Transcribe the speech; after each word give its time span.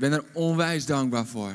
ben 0.00 0.12
er 0.12 0.24
onwijs 0.32 0.86
dankbaar 0.86 1.26
voor. 1.26 1.54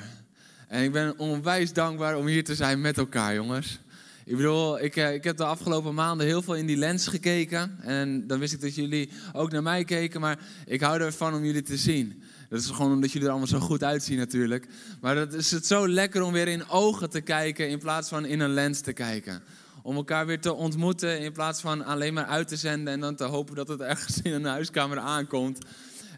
En 0.68 0.84
ik 0.84 0.92
ben 0.92 1.20
onwijs 1.20 1.74
dankbaar 1.74 2.18
om 2.18 2.26
hier 2.26 2.44
te 2.44 2.56
zijn 2.56 2.82
met 2.82 2.98
elkaar, 2.98 3.34
jongens. 3.34 3.80
Ik 4.26 4.36
bedoel, 4.36 4.80
ik, 4.82 4.96
eh, 4.96 5.14
ik 5.14 5.24
heb 5.24 5.38
de 5.38 5.46
afgelopen 5.46 5.94
maanden 5.94 6.28
heel 6.28 6.42
veel 6.42 6.56
in 6.56 6.66
die 6.66 6.78
lens 6.78 7.08
gekeken. 7.08 7.78
En 7.82 8.28
dan 8.28 8.40
wist 8.40 8.54
ik 8.54 8.62
dat 8.62 8.76
jullie 8.76 9.10
ook 9.34 9.52
naar 9.52 9.64
mij 9.64 9.84
keken. 9.84 10.22
Maar 10.22 10.40
ik 10.66 10.82
hou 10.82 11.02
ervan 11.02 11.34
om 11.34 11.46
jullie 11.46 11.62
te 11.62 11.78
zien. 11.78 12.24
Dat 12.50 12.60
is 12.60 12.70
gewoon 12.70 12.92
omdat 12.92 13.12
jullie 13.12 13.28
er 13.28 13.34
allemaal 13.34 13.60
zo 13.60 13.60
goed 13.60 13.84
uitzien 13.84 14.18
natuurlijk. 14.18 14.68
Maar 15.02 15.16
dat 15.16 15.34
is 15.34 15.52
het 15.52 15.66
zo 15.66 15.88
lekker 15.88 16.22
om 16.22 16.34
weer 16.34 16.48
in 16.48 16.70
ogen 16.70 17.10
te 17.10 17.22
kijken 17.22 17.70
in 17.70 17.80
plaats 17.80 18.10
van 18.10 18.26
in 18.26 18.40
een 18.40 18.54
lens 18.54 18.82
te 18.82 18.94
kijken. 18.94 19.42
Om 19.82 19.96
elkaar 19.96 20.26
weer 20.26 20.40
te 20.40 20.54
ontmoeten 20.54 21.20
in 21.20 21.32
plaats 21.32 21.62
van 21.62 21.86
alleen 21.86 22.14
maar 22.14 22.26
uit 22.26 22.48
te 22.48 22.58
zenden 22.58 22.94
en 22.94 23.00
dan 23.00 23.16
te 23.16 23.24
hopen 23.24 23.56
dat 23.56 23.68
het 23.68 23.82
ergens 23.82 24.22
in 24.22 24.34
een 24.34 24.46
huiskamer 24.46 24.98
aankomt. 24.98 25.66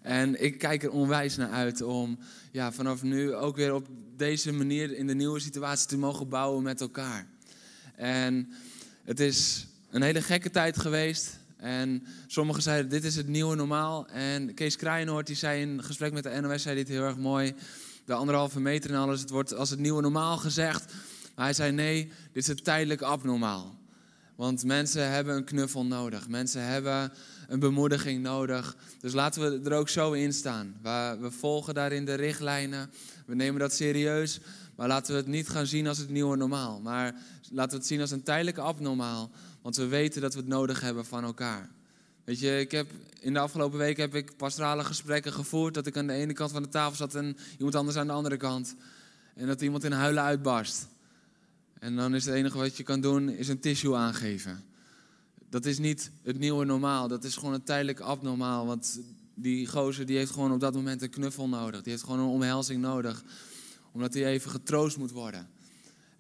En 0.08 0.44
ik 0.44 0.58
kijk 0.58 0.84
er 0.84 0.92
onwijs 0.92 1.36
naar 1.36 1.50
uit 1.50 1.82
om 1.82 2.20
ja, 2.52 2.72
vanaf 2.72 3.04
nu 3.04 3.34
ook 3.34 3.56
weer 3.56 3.74
op 3.74 3.88
deze 4.16 4.52
manier 4.52 4.96
in 4.96 5.08
de 5.08 5.14
nieuwe 5.14 5.40
situatie 5.40 5.88
te 5.88 5.98
mogen 5.98 6.30
bouwen 6.30 6.64
met 6.64 6.82
elkaar. 6.82 7.28
En 7.96 8.54
het 9.04 9.20
is 9.20 9.68
een 9.90 10.02
hele 10.02 10.22
gekke 10.22 10.50
tijd 10.50 10.80
geweest. 10.80 11.40
En 11.58 12.04
sommigen 12.28 12.62
zeiden, 12.62 12.90
dit 12.90 13.04
is 13.04 13.16
het 13.16 13.28
nieuwe 13.28 13.56
normaal. 13.56 14.08
En 14.08 14.54
Kees 14.54 14.76
Kraaienoord, 14.76 15.28
die 15.28 15.36
zei 15.36 15.62
in 15.62 15.84
gesprek 15.84 16.14
met 16.14 16.24
de 16.24 16.42
NOS, 16.42 16.62
zei 16.62 16.76
dit 16.76 16.88
heel 16.88 17.04
erg 17.04 17.18
mooi. 17.18 17.54
De 18.06 18.14
anderhalve 18.14 18.60
meter 18.60 18.90
en 18.90 18.98
alles, 18.98 19.20
het 19.20 19.30
wordt 19.30 19.54
als 19.54 19.70
het 19.70 19.80
nieuwe 19.80 20.02
normaal 20.02 20.38
gezegd. 20.38 20.94
Hij 21.36 21.54
zei, 21.54 21.72
nee, 21.72 22.06
dit 22.06 22.44
is 22.44 22.48
het 22.48 22.64
tijdelijk 22.64 23.02
abnormaal. 23.02 23.78
Want 24.36 24.64
mensen 24.64 25.12
hebben 25.12 25.36
een 25.36 25.44
knuffel 25.44 25.86
nodig. 25.86 26.28
Mensen 26.28 26.64
hebben 26.64 27.12
een 27.48 27.60
bemoediging 27.60 28.22
nodig. 28.22 28.76
Dus 29.00 29.14
laten 29.14 29.42
we 29.42 29.70
er 29.70 29.78
ook 29.78 29.90
zo 29.90 30.12
in 30.12 30.34
staan. 30.34 30.76
We 31.20 31.32
volgen 31.32 31.74
daarin 31.74 32.06
de 32.06 32.14
richtlijnen. 32.14 32.90
We 33.26 33.36
nemen 33.36 33.60
dat 33.60 33.74
serieus. 33.74 34.40
Maar 34.76 34.88
laten 34.88 35.14
we 35.14 35.20
het 35.20 35.28
niet 35.28 35.50
gaan 35.50 35.66
zien 35.66 35.88
als 35.88 35.98
het 35.98 36.10
nieuwe 36.10 36.38
normaal. 36.38 36.80
Maar 36.80 37.16
laten 37.52 37.72
we 37.72 37.78
het 37.78 37.88
zien 37.88 38.02
als 38.02 38.12
een 38.12 38.24
tijdelijke 38.24 38.62
abnormaal. 38.62 39.32
Want 39.62 39.76
we 39.76 39.88
weten 39.88 40.22
dat 40.22 40.34
we 40.34 40.40
het 40.40 40.48
nodig 40.48 40.82
hebben 40.82 41.06
van 41.06 41.24
elkaar. 41.24 41.70
Weet 42.24 42.40
je, 42.40 42.60
ik 42.60 42.72
heb, 42.72 42.88
in 43.20 43.34
de 43.34 43.40
afgelopen 43.40 43.78
week 43.78 43.98
heb 43.98 44.16
ik 44.16 44.38
pastorale 44.38 44.84
gesprekken 44.84 45.34
gevoerd. 45.34 45.74
Dat 45.74 45.88
ik 45.88 45.98
aan 45.98 46.08
de 46.08 46.14
ene 46.14 46.34
kant 46.34 46.52
van 46.52 46.64
de 46.64 46.70
tafel 46.70 46.96
zat 46.96 47.16
en 47.16 47.38
iemand 47.58 47.76
anders 47.76 47.98
aan 47.98 48.08
de 48.08 48.14
andere 48.14 48.38
kant. 48.38 48.76
En 49.36 49.48
dat 49.48 49.62
iemand 49.62 49.84
in 49.84 49.92
huilen 49.92 50.24
uitbarst. 50.24 50.88
En 51.80 51.96
dan 51.96 52.16
is 52.16 52.26
het 52.26 52.36
enige 52.36 52.58
wat 52.58 52.78
je 52.78 52.84
kan 52.84 53.02
doen, 53.02 53.30
is 53.30 53.48
een 53.48 53.60
tissue 53.60 53.96
aangeven. 53.96 54.64
Dat 55.50 55.66
is 55.66 55.78
niet 55.78 56.12
het 56.24 56.40
nieuwe 56.40 56.66
normaal. 56.66 57.08
Dat 57.08 57.24
is 57.24 57.36
gewoon 57.36 57.54
een 57.54 57.64
tijdelijk 57.64 58.00
abnormaal. 58.00 58.66
Want 58.66 59.00
die 59.34 59.68
gozer 59.68 60.06
die 60.06 60.18
heeft 60.18 60.32
gewoon 60.32 60.52
op 60.52 60.60
dat 60.60 60.74
moment 60.74 61.02
een 61.02 61.10
knuffel 61.10 61.48
nodig. 61.48 61.82
Die 61.82 61.92
heeft 61.92 62.04
gewoon 62.04 62.20
een 62.20 62.26
omhelzing 62.26 62.82
nodig. 62.82 63.24
Omdat 63.92 64.14
hij 64.14 64.26
even 64.26 64.52
getroost 64.52 64.98
moet 64.98 65.12
worden. 65.12 65.48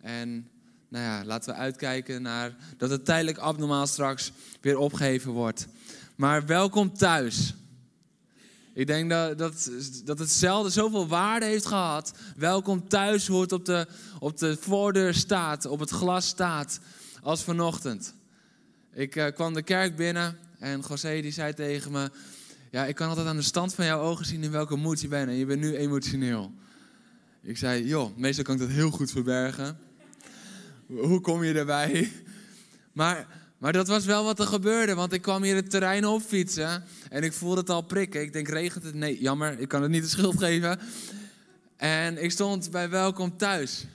En 0.02 0.48
nou 0.88 1.04
ja, 1.04 1.26
laten 1.26 1.54
we 1.54 1.60
uitkijken 1.60 2.22
naar 2.22 2.56
dat 2.78 2.90
het 2.90 3.06
tijdelijk 3.06 3.38
abnormaal 3.38 3.88
straks 3.88 4.32
weer 4.62 4.78
opgeheven 4.78 5.32
wordt. 5.32 5.68
Maar 6.16 6.46
welkom 6.46 6.94
thuis. 6.94 7.54
Ik 8.74 8.88
denk 8.88 9.10
dat, 9.10 9.38
dat, 9.38 9.72
dat 10.06 10.20
het 10.20 10.32
zelden 10.32 10.72
zoveel 10.72 11.08
waarde 11.08 11.46
heeft 11.46 11.66
gehad. 11.66 12.14
Welkom 12.36 12.88
thuis, 12.88 13.28
hoe 13.28 13.42
het 13.42 13.52
op 13.52 13.66
de, 13.66 13.88
op 14.20 14.38
de 14.38 14.58
voordeur 14.60 15.14
staat, 15.14 15.66
op 15.66 15.80
het 15.80 15.90
glas 15.90 16.28
staat, 16.28 16.80
als 17.22 17.44
vanochtend. 17.44 18.14
Ik 18.98 19.16
uh, 19.16 19.26
kwam 19.26 19.54
de 19.54 19.62
kerk 19.62 19.96
binnen 19.96 20.38
en 20.60 20.84
José 20.90 21.22
die 21.22 21.32
zei 21.32 21.54
tegen 21.54 21.92
me... 21.92 22.12
Ja, 22.72 22.86
ik 22.86 22.96
kan 22.96 23.10
altijd 23.10 23.28
aan 23.28 23.36
de 23.36 23.42
stand 23.42 23.74
van 23.74 23.86
jouw 23.86 24.00
ogen 24.00 24.26
zien 24.26 24.44
in 24.44 24.52
welke 24.52 24.76
moed 24.76 25.02
je 25.02 25.08
bent. 25.08 25.30
En 25.30 25.36
je 25.36 25.46
bent 25.46 25.62
nu 25.62 25.76
emotioneel. 25.76 26.52
Ik 27.42 27.58
zei, 27.58 27.86
joh, 27.86 28.18
meestal 28.18 28.44
kan 28.44 28.54
ik 28.54 28.60
dat 28.60 28.70
heel 28.70 28.90
goed 28.90 29.12
verbergen. 29.12 29.78
Hoe 30.88 31.22
kom 31.22 31.44
je 31.44 31.54
erbij? 31.54 32.12
Maar, 32.92 33.28
maar 33.58 33.74
dat 33.74 33.88
was 33.88 34.06
wel 34.06 34.24
wat 34.24 34.40
er 34.40 34.48
gebeurde, 34.48 34.94
want 34.94 35.14
ik 35.14 35.22
kwam 35.22 35.44
hier 35.44 35.56
het 35.56 35.70
terrein 35.70 36.06
op 36.06 36.22
fietsen 36.22 36.84
en 37.10 37.24
ik 37.24 37.34
voelde 37.34 37.60
het 37.60 37.70
al 37.70 37.82
prikken. 37.82 38.22
Ik 38.22 38.34
denk, 38.34 38.48
regent 38.48 38.84
het? 38.84 38.94
Nee, 38.94 39.22
jammer, 39.22 39.60
ik 39.60 39.68
kan 39.68 39.82
het 39.82 39.92
niet 39.92 40.04
de 40.04 40.10
schuld 40.10 40.38
geven. 40.38 40.80
En 41.76 42.24
ik 42.24 42.32
stond 42.32 42.72
bij 42.72 42.90
Welkom 42.90 43.38
Thuis. 43.38 43.86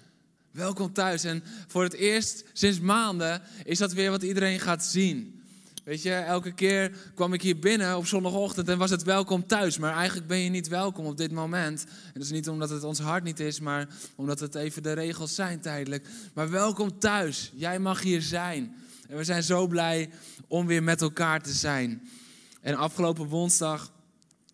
Welkom 0.53 0.93
thuis. 0.93 1.25
En 1.25 1.43
voor 1.67 1.83
het 1.83 1.93
eerst 1.93 2.45
sinds 2.53 2.81
maanden 2.81 3.43
is 3.65 3.79
dat 3.79 3.93
weer 3.93 4.11
wat 4.11 4.23
iedereen 4.23 4.61
gaat 4.61 4.85
zien. 4.85 5.43
Weet 5.85 6.03
je, 6.03 6.15
elke 6.15 6.53
keer 6.53 6.93
kwam 7.15 7.33
ik 7.33 7.43
hier 7.43 7.59
binnen 7.59 7.97
op 7.97 8.07
zondagochtend 8.07 8.69
en 8.69 8.79
was 8.79 8.91
het 8.91 9.03
welkom 9.03 9.47
thuis. 9.47 9.79
Maar 9.79 9.95
eigenlijk 9.95 10.29
ben 10.29 10.39
je 10.39 10.51
niet 10.51 10.69
welkom 10.69 11.07
op 11.07 11.17
dit 11.17 11.33
moment. 11.33 11.85
En 11.85 12.13
dat 12.13 12.23
is 12.23 12.31
niet 12.31 12.49
omdat 12.49 12.71
het 12.71 12.85
ons 12.85 12.99
hart 12.99 13.25
niet 13.25 13.41
is, 13.41 13.61
maar 13.61 13.89
omdat 14.15 14.41
het 14.41 14.55
even 14.55 14.83
de 14.83 14.93
regels 14.93 15.35
zijn 15.35 15.61
tijdelijk. 15.61 16.07
Maar 16.35 16.51
welkom 16.51 16.99
thuis. 16.99 17.53
Jij 17.55 17.79
mag 17.79 18.03
hier 18.03 18.23
zijn. 18.23 18.75
En 19.09 19.17
we 19.17 19.25
zijn 19.25 19.43
zo 19.43 19.67
blij 19.67 20.11
om 20.47 20.67
weer 20.67 20.83
met 20.83 21.01
elkaar 21.01 21.43
te 21.43 21.53
zijn. 21.53 22.09
En 22.61 22.75
afgelopen 22.75 23.27
woensdag 23.27 23.93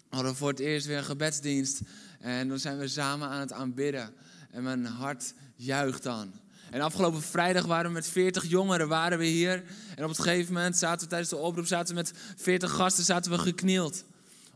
hadden 0.09 0.31
we 0.31 0.37
voor 0.37 0.49
het 0.49 0.61
eerst 0.61 0.87
weer 0.87 0.99
een 0.99 1.05
gebedsdienst. 1.05 1.81
En 2.21 2.49
dan 2.49 2.59
zijn 2.59 2.79
we 2.79 2.89
samen 2.89 3.29
aan 3.29 3.41
het 3.41 3.53
aanbidden. 3.53 4.13
En 4.51 4.63
mijn 4.63 4.85
hart 4.85 5.35
juicht 5.59 6.03
dan. 6.03 6.33
En 6.71 6.81
afgelopen 6.81 7.23
vrijdag 7.23 7.67
waren 7.67 7.87
we 7.87 7.93
met 7.93 8.09
40 8.09 8.45
jongeren 8.45 8.89
waren 8.89 9.19
we 9.19 9.25
hier. 9.25 9.65
En 9.97 10.05
op 10.05 10.11
het 10.11 10.21
gegeven 10.21 10.55
moment 10.55 10.77
zaten 10.77 11.01
we 11.01 11.07
tijdens 11.07 11.31
de 11.31 11.37
oproep 11.37 11.67
zaten 11.67 11.95
we 11.95 12.01
met 12.01 12.13
40 12.37 12.71
gasten 12.71 13.05
zaten 13.05 13.31
we 13.31 13.39
geknield. 13.39 14.05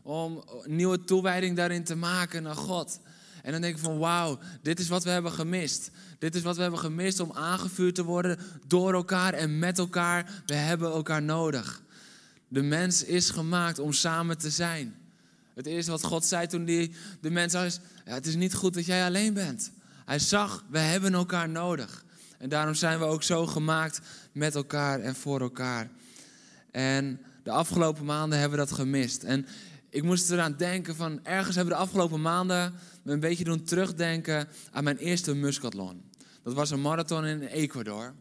Om 0.01 0.43
nieuwe 0.65 1.03
toewijding 1.03 1.55
daarin 1.55 1.83
te 1.83 1.95
maken 1.95 2.43
naar 2.43 2.55
God. 2.55 2.99
En 3.43 3.51
dan 3.51 3.61
denk 3.61 3.75
ik 3.75 3.83
van 3.83 3.97
wauw, 3.97 4.39
dit 4.61 4.79
is 4.79 4.87
wat 4.87 5.03
we 5.03 5.09
hebben 5.09 5.31
gemist. 5.31 5.91
Dit 6.19 6.35
is 6.35 6.41
wat 6.41 6.55
we 6.55 6.61
hebben 6.61 6.79
gemist 6.79 7.19
om 7.19 7.31
aangevuurd 7.31 7.95
te 7.95 8.03
worden 8.03 8.39
door 8.67 8.93
elkaar 8.93 9.33
en 9.33 9.59
met 9.59 9.77
elkaar. 9.77 10.43
We 10.45 10.53
hebben 10.53 10.91
elkaar 10.91 11.21
nodig. 11.21 11.81
De 12.47 12.61
mens 12.61 13.03
is 13.03 13.29
gemaakt 13.29 13.79
om 13.79 13.93
samen 13.93 14.37
te 14.37 14.49
zijn. 14.49 14.95
Het 15.55 15.65
eerste 15.65 15.91
wat 15.91 16.03
God 16.03 16.25
zei 16.25 16.47
toen 16.47 16.65
die, 16.65 16.95
de 17.21 17.29
mens 17.29 17.51
zei, 17.51 17.71
ja, 18.05 18.13
het 18.13 18.25
is 18.25 18.35
niet 18.35 18.53
goed 18.53 18.73
dat 18.73 18.85
jij 18.85 19.05
alleen 19.05 19.33
bent. 19.33 19.71
Hij 20.05 20.19
zag, 20.19 20.65
we 20.69 20.79
hebben 20.79 21.13
elkaar 21.13 21.49
nodig. 21.49 22.05
En 22.37 22.49
daarom 22.49 22.73
zijn 22.73 22.99
we 22.99 23.05
ook 23.05 23.23
zo 23.23 23.45
gemaakt 23.45 24.01
met 24.31 24.55
elkaar 24.55 24.99
en 24.99 25.15
voor 25.15 25.41
elkaar. 25.41 25.89
En 26.71 27.21
de 27.43 27.51
afgelopen 27.51 28.05
maanden 28.05 28.39
hebben 28.39 28.59
we 28.59 28.65
dat 28.65 28.75
gemist. 28.75 29.23
En 29.23 29.45
ik 29.89 30.03
moest 30.03 30.31
eraan 30.31 30.55
denken 30.57 30.95
van, 30.95 31.19
ergens 31.25 31.55
hebben 31.55 31.73
de 31.73 31.79
afgelopen 31.79 32.21
maanden 32.21 32.73
me 33.03 33.11
een 33.11 33.19
beetje 33.19 33.43
doen 33.43 33.63
terugdenken 33.63 34.47
aan 34.71 34.83
mijn 34.83 34.97
eerste 34.97 35.35
Muscatlon. 35.35 36.01
Dat 36.43 36.53
was 36.53 36.71
een 36.71 36.81
marathon 36.81 37.25
in 37.25 37.41
Ecuador. 37.41 38.13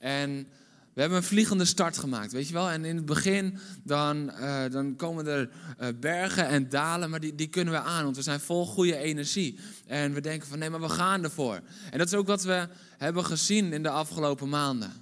En 0.00 0.48
we 0.94 1.00
hebben 1.00 1.18
een 1.18 1.24
vliegende 1.24 1.64
start 1.64 1.98
gemaakt, 1.98 2.32
weet 2.32 2.48
je 2.48 2.52
wel. 2.52 2.70
En 2.70 2.84
in 2.84 2.96
het 2.96 3.06
begin 3.06 3.58
dan, 3.82 4.30
uh, 4.40 4.62
dan 4.70 4.96
komen 4.96 5.26
er 5.26 5.50
uh, 5.80 5.88
bergen 6.00 6.48
en 6.48 6.68
dalen, 6.68 7.10
maar 7.10 7.20
die, 7.20 7.34
die 7.34 7.48
kunnen 7.48 7.74
we 7.74 7.80
aan, 7.80 8.04
want 8.04 8.16
we 8.16 8.22
zijn 8.22 8.40
vol 8.40 8.66
goede 8.66 8.96
energie. 8.96 9.58
En 9.86 10.12
we 10.12 10.20
denken 10.20 10.48
van 10.48 10.58
nee, 10.58 10.70
maar 10.70 10.80
we 10.80 10.88
gaan 10.88 11.24
ervoor. 11.24 11.60
En 11.90 11.98
dat 11.98 12.06
is 12.06 12.14
ook 12.14 12.26
wat 12.26 12.42
we 12.42 12.68
hebben 12.98 13.24
gezien 13.24 13.72
in 13.72 13.82
de 13.82 13.88
afgelopen 13.88 14.48
maanden. 14.48 14.92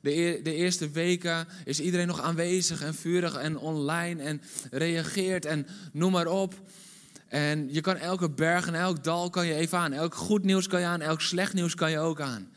De, 0.00 0.10
e 0.10 0.42
de 0.42 0.54
eerste 0.54 0.90
weken 0.90 1.46
is 1.64 1.80
iedereen 1.80 2.06
nog 2.06 2.20
aanwezig 2.20 2.82
en 2.82 2.94
vurig 2.94 3.34
en 3.34 3.58
online 3.58 4.22
en 4.22 4.42
reageert 4.70 5.44
en 5.44 5.66
noem 5.92 6.12
maar 6.12 6.26
op. 6.26 6.54
En 7.28 7.72
je 7.72 7.80
kan 7.80 7.96
elke 7.96 8.30
berg 8.30 8.66
en 8.66 8.74
elk 8.74 9.04
dal 9.04 9.30
kan 9.30 9.46
je 9.46 9.54
even 9.54 9.78
aan. 9.78 9.92
Elk 9.92 10.14
goed 10.14 10.44
nieuws 10.44 10.66
kan 10.66 10.80
je 10.80 10.86
aan, 10.86 11.00
elk 11.00 11.20
slecht 11.20 11.54
nieuws 11.54 11.74
kan 11.74 11.90
je 11.90 11.98
ook 11.98 12.20
aan. 12.20 12.48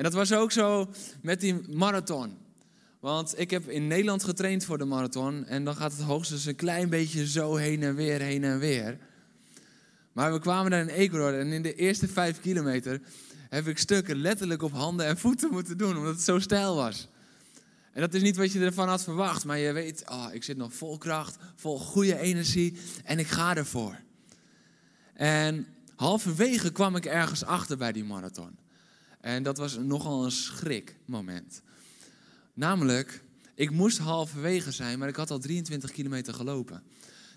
En 0.00 0.06
dat 0.06 0.14
was 0.14 0.32
ook 0.32 0.52
zo 0.52 0.90
met 1.22 1.40
die 1.40 1.60
marathon. 1.68 2.38
Want 3.00 3.38
ik 3.38 3.50
heb 3.50 3.68
in 3.68 3.86
Nederland 3.86 4.24
getraind 4.24 4.64
voor 4.64 4.78
de 4.78 4.84
marathon. 4.84 5.46
En 5.46 5.64
dan 5.64 5.76
gaat 5.76 5.92
het 5.92 6.00
hoogstens 6.00 6.44
een 6.44 6.54
klein 6.54 6.88
beetje 6.88 7.26
zo 7.26 7.56
heen 7.56 7.82
en 7.82 7.94
weer, 7.94 8.20
heen 8.20 8.44
en 8.44 8.58
weer. 8.58 8.98
Maar 10.12 10.32
we 10.32 10.38
kwamen 10.38 10.70
daar 10.70 10.80
in 10.80 10.88
Ecuador 10.88 11.38
en 11.38 11.52
in 11.52 11.62
de 11.62 11.74
eerste 11.74 12.08
vijf 12.08 12.40
kilometer 12.40 13.00
heb 13.48 13.66
ik 13.66 13.78
stukken 13.78 14.16
letterlijk 14.16 14.62
op 14.62 14.72
handen 14.72 15.06
en 15.06 15.18
voeten 15.18 15.50
moeten 15.50 15.78
doen, 15.78 15.96
omdat 15.96 16.14
het 16.14 16.22
zo 16.22 16.38
stijl 16.38 16.74
was. 16.74 17.08
En 17.92 18.00
dat 18.00 18.14
is 18.14 18.22
niet 18.22 18.36
wat 18.36 18.52
je 18.52 18.60
ervan 18.60 18.88
had 18.88 19.04
verwacht, 19.04 19.44
maar 19.44 19.58
je 19.58 19.72
weet, 19.72 20.02
oh, 20.10 20.26
ik 20.32 20.44
zit 20.44 20.56
nog 20.56 20.74
vol 20.74 20.98
kracht, 20.98 21.36
vol 21.56 21.78
goede 21.78 22.18
energie 22.18 22.76
en 23.04 23.18
ik 23.18 23.26
ga 23.26 23.56
ervoor. 23.56 24.00
En 25.14 25.66
halverwege 25.96 26.72
kwam 26.72 26.96
ik 26.96 27.04
ergens 27.04 27.44
achter 27.44 27.76
bij 27.76 27.92
die 27.92 28.04
marathon. 28.04 28.58
En 29.20 29.42
dat 29.42 29.58
was 29.58 29.78
nogal 29.78 30.24
een 30.24 30.30
schrikmoment. 30.30 31.62
Namelijk, 32.54 33.22
ik 33.54 33.70
moest 33.70 33.98
halverwege 33.98 34.72
zijn, 34.72 34.98
maar 34.98 35.08
ik 35.08 35.16
had 35.16 35.30
al 35.30 35.38
23 35.38 35.90
kilometer 35.90 36.34
gelopen. 36.34 36.82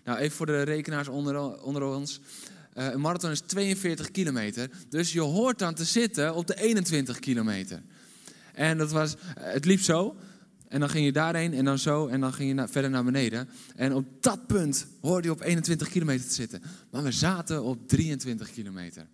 Nou, 0.03 0.19
even 0.19 0.35
voor 0.35 0.45
de 0.45 0.61
rekenaars 0.61 1.07
onder, 1.07 1.61
onder 1.61 1.83
ons. 1.83 2.19
Uh, 2.77 2.91
een 2.91 3.01
marathon 3.01 3.31
is 3.31 3.39
42 3.39 4.11
kilometer. 4.11 4.69
Dus 4.89 5.13
je 5.13 5.21
hoort 5.21 5.59
dan 5.59 5.73
te 5.73 5.83
zitten 5.83 6.35
op 6.35 6.47
de 6.47 6.61
21 6.61 7.19
kilometer. 7.19 7.81
En 8.53 8.77
dat 8.77 8.91
was, 8.91 9.15
eh, 9.15 9.53
het 9.53 9.65
liep 9.65 9.79
zo. 9.79 10.15
En 10.67 10.79
dan 10.79 10.89
ging 10.89 11.05
je 11.05 11.11
daarheen 11.11 11.53
en 11.53 11.65
dan 11.65 11.79
zo 11.79 12.07
en 12.07 12.19
dan 12.19 12.33
ging 12.33 12.59
je 12.59 12.67
verder 12.67 12.89
naar 12.89 13.03
beneden. 13.03 13.49
En 13.75 13.93
op 13.93 14.05
dat 14.19 14.47
punt 14.47 14.87
hoorde 15.01 15.27
je 15.27 15.33
op 15.33 15.41
21 15.41 15.89
kilometer 15.89 16.27
te 16.27 16.33
zitten. 16.33 16.61
Maar 16.91 17.03
we 17.03 17.11
zaten 17.11 17.63
op 17.63 17.87
23 17.87 18.51
kilometer. 18.51 19.07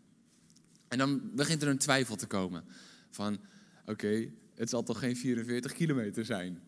En 0.89 0.97
dan 0.97 1.35
begint 1.35 1.61
er 1.61 1.67
een 1.67 1.77
twijfel 1.77 2.15
te 2.15 2.27
komen. 2.27 2.63
Van, 3.09 3.39
oké, 3.85 4.29
het 4.55 4.69
zal 4.69 4.83
toch 4.83 4.99
geen 4.99 5.17
44 5.17 5.73
kilometer 5.73 6.25
zijn? 6.25 6.59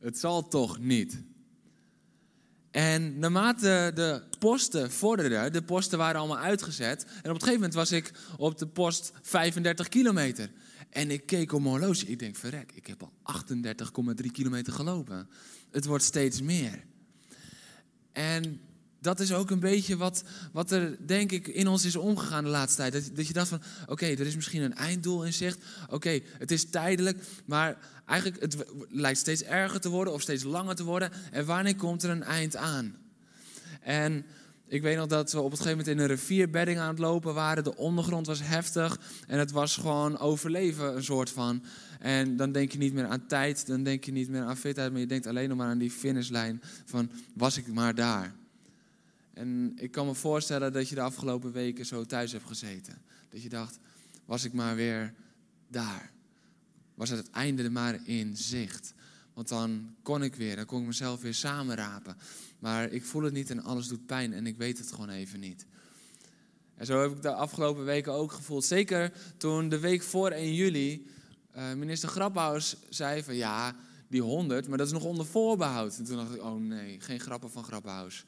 Het 0.00 0.18
zal 0.18 0.48
toch 0.48 0.78
niet? 0.78 1.22
En 2.70 3.18
naarmate 3.18 3.90
de 3.94 4.22
posten 4.38 4.90
vorderden, 4.90 5.52
de 5.52 5.62
posten 5.62 5.98
waren 5.98 6.20
allemaal 6.20 6.38
uitgezet. 6.38 7.04
En 7.04 7.10
op 7.10 7.24
een 7.24 7.32
gegeven 7.32 7.54
moment 7.54 7.74
was 7.74 7.92
ik 7.92 8.10
op 8.36 8.58
de 8.58 8.66
post 8.66 9.12
35 9.22 9.88
kilometer. 9.88 10.50
En 10.90 11.10
ik 11.10 11.26
keek 11.26 11.52
op 11.52 11.60
mijn 11.60 11.72
horloge. 11.72 12.06
Ik 12.06 12.18
denk, 12.18 12.36
verrek, 12.36 12.72
ik 12.74 12.86
heb 12.86 13.02
al 13.02 13.12
38,3 14.22 14.30
kilometer 14.32 14.72
gelopen. 14.72 15.28
Het 15.70 15.84
wordt 15.84 16.04
steeds 16.04 16.40
meer. 16.42 16.84
En 18.12 18.60
dat 19.00 19.20
is 19.20 19.32
ook 19.32 19.50
een 19.50 19.60
beetje 19.60 19.96
wat, 19.96 20.22
wat 20.52 20.70
er, 20.70 20.96
denk 21.06 21.32
ik, 21.32 21.48
in 21.48 21.68
ons 21.68 21.84
is 21.84 21.96
omgegaan 21.96 22.44
de 22.44 22.50
laatste 22.50 22.76
tijd. 22.76 22.92
Dat, 22.92 23.10
dat 23.14 23.26
je 23.26 23.32
dacht 23.32 23.48
van, 23.48 23.62
oké, 23.86 24.06
er 24.06 24.26
is 24.26 24.34
misschien 24.34 24.62
een 24.62 24.74
einddoel 24.74 25.24
in 25.24 25.32
zicht. 25.32 25.58
Oké, 25.90 26.20
het 26.38 26.50
is 26.50 26.70
tijdelijk, 26.70 27.18
maar 27.44 27.78
eigenlijk 28.06 28.40
het 28.42 28.56
lijkt 28.88 29.18
steeds 29.18 29.42
erger 29.42 29.80
te 29.80 29.88
worden 29.88 30.12
of 30.12 30.20
steeds 30.20 30.42
langer 30.42 30.74
te 30.74 30.84
worden. 30.84 31.10
En 31.30 31.46
wanneer 31.46 31.76
komt 31.76 32.02
er 32.02 32.10
een 32.10 32.22
eind 32.22 32.56
aan? 32.56 32.96
En 33.80 34.24
ik 34.66 34.82
weet 34.82 34.96
nog 34.96 35.06
dat 35.06 35.32
we 35.32 35.40
op 35.40 35.50
het 35.50 35.60
gegeven 35.60 35.78
moment 35.78 35.96
in 35.96 36.02
een 36.02 36.16
rivierbedding 36.16 36.78
aan 36.78 36.88
het 36.88 36.98
lopen 36.98 37.34
waren. 37.34 37.64
De 37.64 37.76
ondergrond 37.76 38.26
was 38.26 38.40
heftig 38.42 39.00
en 39.26 39.38
het 39.38 39.50
was 39.50 39.76
gewoon 39.76 40.18
overleven, 40.18 40.96
een 40.96 41.04
soort 41.04 41.30
van. 41.30 41.62
En 42.00 42.36
dan 42.36 42.52
denk 42.52 42.72
je 42.72 42.78
niet 42.78 42.92
meer 42.92 43.06
aan 43.06 43.26
tijd, 43.26 43.66
dan 43.66 43.82
denk 43.82 44.04
je 44.04 44.12
niet 44.12 44.28
meer 44.28 44.42
aan 44.42 44.56
fitheid, 44.56 44.90
maar 44.90 45.00
je 45.00 45.06
denkt 45.06 45.26
alleen 45.26 45.48
nog 45.48 45.58
maar 45.58 45.68
aan 45.68 45.78
die 45.78 45.90
finishlijn 45.90 46.62
van 46.84 47.10
was 47.32 47.56
ik 47.56 47.66
maar 47.66 47.94
daar. 47.94 48.34
En 49.38 49.72
ik 49.76 49.90
kan 49.90 50.06
me 50.06 50.14
voorstellen 50.14 50.72
dat 50.72 50.88
je 50.88 50.94
de 50.94 51.00
afgelopen 51.00 51.52
weken 51.52 51.86
zo 51.86 52.04
thuis 52.04 52.32
hebt 52.32 52.46
gezeten. 52.46 53.02
Dat 53.28 53.42
je 53.42 53.48
dacht, 53.48 53.78
was 54.24 54.44
ik 54.44 54.52
maar 54.52 54.76
weer 54.76 55.14
daar. 55.68 56.10
Was 56.94 57.08
het 57.08 57.30
einde 57.30 57.70
maar 57.70 57.98
in 58.04 58.36
zicht. 58.36 58.94
Want 59.34 59.48
dan 59.48 59.94
kon 60.02 60.22
ik 60.22 60.34
weer, 60.34 60.56
dan 60.56 60.64
kon 60.64 60.80
ik 60.80 60.86
mezelf 60.86 61.20
weer 61.20 61.34
samenrapen. 61.34 62.16
Maar 62.58 62.92
ik 62.92 63.04
voel 63.04 63.22
het 63.22 63.32
niet 63.32 63.50
en 63.50 63.62
alles 63.62 63.88
doet 63.88 64.06
pijn 64.06 64.32
en 64.32 64.46
ik 64.46 64.56
weet 64.56 64.78
het 64.78 64.92
gewoon 64.92 65.10
even 65.10 65.40
niet. 65.40 65.66
En 66.74 66.86
zo 66.86 67.00
heb 67.00 67.10
ik 67.10 67.22
de 67.22 67.32
afgelopen 67.32 67.84
weken 67.84 68.12
ook 68.12 68.32
gevoeld. 68.32 68.64
Zeker 68.64 69.12
toen 69.36 69.68
de 69.68 69.78
week 69.78 70.02
voor 70.02 70.30
1 70.30 70.54
juli 70.54 71.06
uh, 71.56 71.72
minister 71.72 72.08
Graphaus 72.08 72.76
zei 72.88 73.22
van 73.22 73.34
ja, 73.34 73.76
die 74.08 74.22
100, 74.22 74.68
maar 74.68 74.78
dat 74.78 74.86
is 74.86 74.92
nog 74.92 75.04
onder 75.04 75.26
voorbehoud. 75.26 75.98
En 75.98 76.04
toen 76.04 76.16
dacht 76.16 76.34
ik, 76.34 76.42
oh 76.42 76.60
nee, 76.60 77.00
geen 77.00 77.20
grappen 77.20 77.50
van 77.50 77.64
Graphaus. 77.64 78.24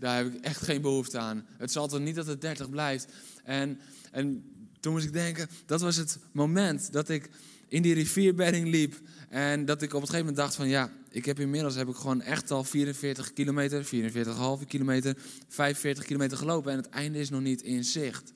Daar 0.00 0.16
heb 0.16 0.34
ik 0.34 0.44
echt 0.44 0.62
geen 0.62 0.80
behoefte 0.80 1.18
aan. 1.18 1.46
Het 1.56 1.72
zal 1.72 1.88
toch 1.88 2.00
niet 2.00 2.14
dat 2.14 2.26
het 2.26 2.40
30 2.40 2.70
blijft. 2.70 3.06
En, 3.44 3.80
en 4.10 4.44
toen 4.80 4.92
moest 4.92 5.04
ik 5.04 5.12
denken, 5.12 5.48
dat 5.66 5.80
was 5.80 5.96
het 5.96 6.18
moment 6.32 6.92
dat 6.92 7.08
ik 7.08 7.30
in 7.68 7.82
die 7.82 7.94
rivierbedding 7.94 8.68
liep. 8.68 9.00
En 9.28 9.64
dat 9.64 9.82
ik 9.82 9.88
op 9.88 10.00
een 10.00 10.06
gegeven 10.06 10.18
moment 10.18 10.36
dacht 10.36 10.54
van 10.54 10.68
ja, 10.68 10.92
ik 11.10 11.24
heb 11.24 11.40
inmiddels 11.40 11.74
heb 11.74 11.88
ik 11.88 11.94
gewoon 11.94 12.22
echt 12.22 12.50
al 12.50 12.64
44 12.64 13.32
kilometer, 13.32 13.84
44,5 13.84 14.66
kilometer, 14.66 15.16
45 15.48 16.04
kilometer 16.04 16.36
gelopen. 16.36 16.72
En 16.72 16.76
het 16.76 16.88
einde 16.88 17.18
is 17.18 17.30
nog 17.30 17.40
niet 17.40 17.62
in 17.62 17.84
zicht. 17.84 18.32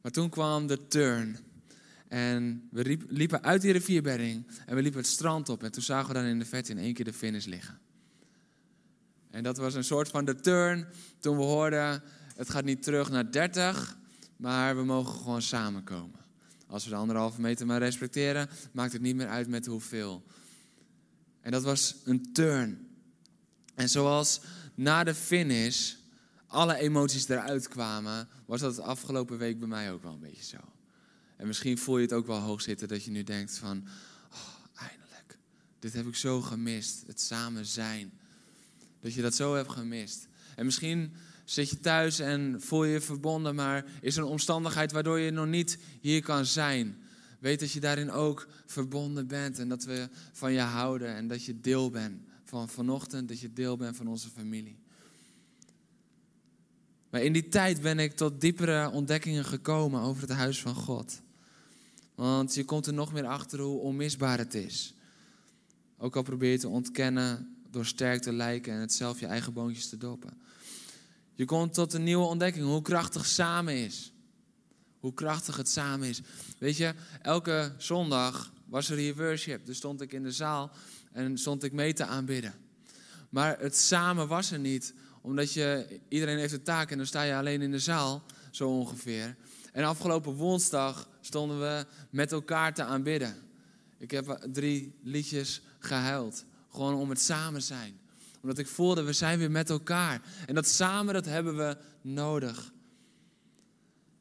Maar 0.00 0.12
toen 0.12 0.28
kwam 0.28 0.66
de 0.66 0.86
turn. 0.86 1.38
En 2.08 2.68
we 2.70 2.98
liepen 3.08 3.42
uit 3.42 3.62
die 3.62 3.72
rivierbedding 3.72 4.46
en 4.66 4.76
we 4.76 4.82
liepen 4.82 5.00
het 5.00 5.08
strand 5.08 5.48
op. 5.48 5.62
En 5.62 5.72
toen 5.72 5.82
zagen 5.82 6.08
we 6.08 6.14
dan 6.14 6.24
in 6.24 6.38
de 6.38 6.44
verte 6.44 6.70
in 6.70 6.78
één 6.78 6.94
keer 6.94 7.04
de 7.04 7.12
finish 7.12 7.44
liggen. 7.44 7.78
En 9.36 9.42
dat 9.42 9.56
was 9.56 9.74
een 9.74 9.84
soort 9.84 10.08
van 10.08 10.24
de 10.24 10.34
turn 10.34 10.86
toen 11.18 11.36
we 11.36 11.42
hoorden, 11.42 12.02
het 12.36 12.50
gaat 12.50 12.64
niet 12.64 12.82
terug 12.82 13.10
naar 13.10 13.32
30, 13.32 13.98
maar 14.36 14.76
we 14.76 14.84
mogen 14.84 15.18
gewoon 15.20 15.42
samenkomen. 15.42 16.20
Als 16.66 16.84
we 16.84 16.90
de 16.90 16.96
anderhalve 16.96 17.40
meter 17.40 17.66
maar 17.66 17.78
respecteren, 17.78 18.48
maakt 18.72 18.92
het 18.92 19.02
niet 19.02 19.16
meer 19.16 19.28
uit 19.28 19.48
met 19.48 19.66
hoeveel. 19.66 20.24
En 21.40 21.50
dat 21.50 21.62
was 21.62 21.96
een 22.04 22.32
turn. 22.32 22.88
En 23.74 23.88
zoals 23.88 24.40
na 24.74 25.04
de 25.04 25.14
finish 25.14 25.94
alle 26.46 26.76
emoties 26.76 27.28
eruit 27.28 27.68
kwamen, 27.68 28.28
was 28.46 28.60
dat 28.60 28.74
de 28.74 28.82
afgelopen 28.82 29.38
week 29.38 29.58
bij 29.58 29.68
mij 29.68 29.92
ook 29.92 30.02
wel 30.02 30.12
een 30.12 30.20
beetje 30.20 30.44
zo. 30.44 30.72
En 31.36 31.46
misschien 31.46 31.78
voel 31.78 31.96
je 31.96 32.02
het 32.02 32.12
ook 32.12 32.26
wel 32.26 32.40
hoog 32.40 32.60
zitten 32.60 32.88
dat 32.88 33.04
je 33.04 33.10
nu 33.10 33.22
denkt 33.22 33.58
van, 33.58 33.84
oh, 34.32 34.80
eindelijk, 34.88 35.38
dit 35.78 35.92
heb 35.92 36.06
ik 36.06 36.16
zo 36.16 36.40
gemist, 36.40 37.06
het 37.06 37.20
samen 37.20 37.66
zijn. 37.66 38.12
Dat 39.00 39.14
je 39.14 39.22
dat 39.22 39.34
zo 39.34 39.54
hebt 39.54 39.70
gemist. 39.70 40.28
En 40.56 40.64
misschien 40.64 41.12
zit 41.44 41.70
je 41.70 41.80
thuis 41.80 42.18
en 42.18 42.60
voel 42.60 42.84
je 42.84 42.92
je 42.92 43.00
verbonden, 43.00 43.54
maar 43.54 43.84
is 44.00 44.16
er 44.16 44.22
een 44.22 44.28
omstandigheid 44.28 44.92
waardoor 44.92 45.18
je 45.18 45.30
nog 45.30 45.46
niet 45.46 45.78
hier 46.00 46.22
kan 46.22 46.44
zijn. 46.44 46.96
Weet 47.38 47.60
dat 47.60 47.72
je 47.72 47.80
daarin 47.80 48.10
ook 48.10 48.48
verbonden 48.66 49.26
bent 49.26 49.58
en 49.58 49.68
dat 49.68 49.84
we 49.84 50.08
van 50.32 50.52
je 50.52 50.60
houden 50.60 51.14
en 51.14 51.28
dat 51.28 51.44
je 51.44 51.60
deel 51.60 51.90
bent 51.90 52.22
van 52.44 52.68
vanochtend, 52.68 53.28
dat 53.28 53.40
je 53.40 53.52
deel 53.52 53.76
bent 53.76 53.96
van 53.96 54.06
onze 54.06 54.28
familie. 54.28 54.78
Maar 57.10 57.22
in 57.22 57.32
die 57.32 57.48
tijd 57.48 57.80
ben 57.82 57.98
ik 57.98 58.16
tot 58.16 58.40
diepere 58.40 58.90
ontdekkingen 58.90 59.44
gekomen 59.44 60.00
over 60.00 60.22
het 60.22 60.30
huis 60.30 60.60
van 60.60 60.74
God. 60.74 61.20
Want 62.14 62.54
je 62.54 62.64
komt 62.64 62.86
er 62.86 62.92
nog 62.92 63.12
meer 63.12 63.26
achter 63.26 63.60
hoe 63.60 63.80
onmisbaar 63.80 64.38
het 64.38 64.54
is. 64.54 64.94
Ook 65.98 66.16
al 66.16 66.22
probeer 66.22 66.50
je 66.50 66.58
te 66.58 66.68
ontkennen 66.68 67.55
door 67.70 67.86
sterk 67.86 68.22
te 68.22 68.32
lijken 68.32 68.72
en 68.72 68.80
het 68.80 68.92
zelf 68.92 69.20
je 69.20 69.26
eigen 69.26 69.52
boontjes 69.52 69.88
te 69.88 69.96
doppen. 69.96 70.38
Je 71.34 71.44
komt 71.44 71.74
tot 71.74 71.92
een 71.92 72.02
nieuwe 72.02 72.24
ontdekking, 72.24 72.64
hoe 72.64 72.82
krachtig 72.82 73.26
samen 73.26 73.74
is. 73.74 74.12
Hoe 75.00 75.14
krachtig 75.14 75.56
het 75.56 75.68
samen 75.68 76.08
is. 76.08 76.20
Weet 76.58 76.76
je, 76.76 76.94
elke 77.22 77.72
zondag 77.78 78.52
was 78.64 78.90
er 78.90 78.96
hier 78.96 79.16
worship. 79.16 79.66
Dus 79.66 79.76
stond 79.76 80.00
ik 80.00 80.12
in 80.12 80.22
de 80.22 80.32
zaal 80.32 80.70
en 81.12 81.38
stond 81.38 81.62
ik 81.62 81.72
mee 81.72 81.92
te 81.92 82.04
aanbidden. 82.04 82.54
Maar 83.30 83.58
het 83.58 83.76
samen 83.76 84.28
was 84.28 84.50
er 84.50 84.58
niet, 84.58 84.94
omdat 85.20 85.52
je, 85.52 86.00
iedereen 86.08 86.38
heeft 86.38 86.52
een 86.52 86.62
taak 86.62 86.90
en 86.90 86.96
dan 86.96 87.06
sta 87.06 87.22
je 87.22 87.34
alleen 87.34 87.62
in 87.62 87.70
de 87.70 87.78
zaal, 87.78 88.22
zo 88.50 88.68
ongeveer. 88.68 89.36
En 89.72 89.84
afgelopen 89.84 90.34
woensdag 90.34 91.08
stonden 91.20 91.60
we 91.60 91.86
met 92.10 92.32
elkaar 92.32 92.74
te 92.74 92.82
aanbidden. 92.82 93.34
Ik 93.98 94.10
heb 94.10 94.46
drie 94.52 94.94
liedjes 95.02 95.60
gehuild. 95.78 96.44
Gewoon 96.76 96.94
om 96.94 97.10
het 97.10 97.20
samen 97.20 97.62
zijn. 97.62 97.98
Omdat 98.42 98.58
ik 98.58 98.66
voelde, 98.66 99.02
we 99.02 99.12
zijn 99.12 99.38
weer 99.38 99.50
met 99.50 99.70
elkaar. 99.70 100.22
En 100.46 100.54
dat 100.54 100.68
samen, 100.68 101.14
dat 101.14 101.24
hebben 101.24 101.56
we 101.56 101.76
nodig. 102.00 102.72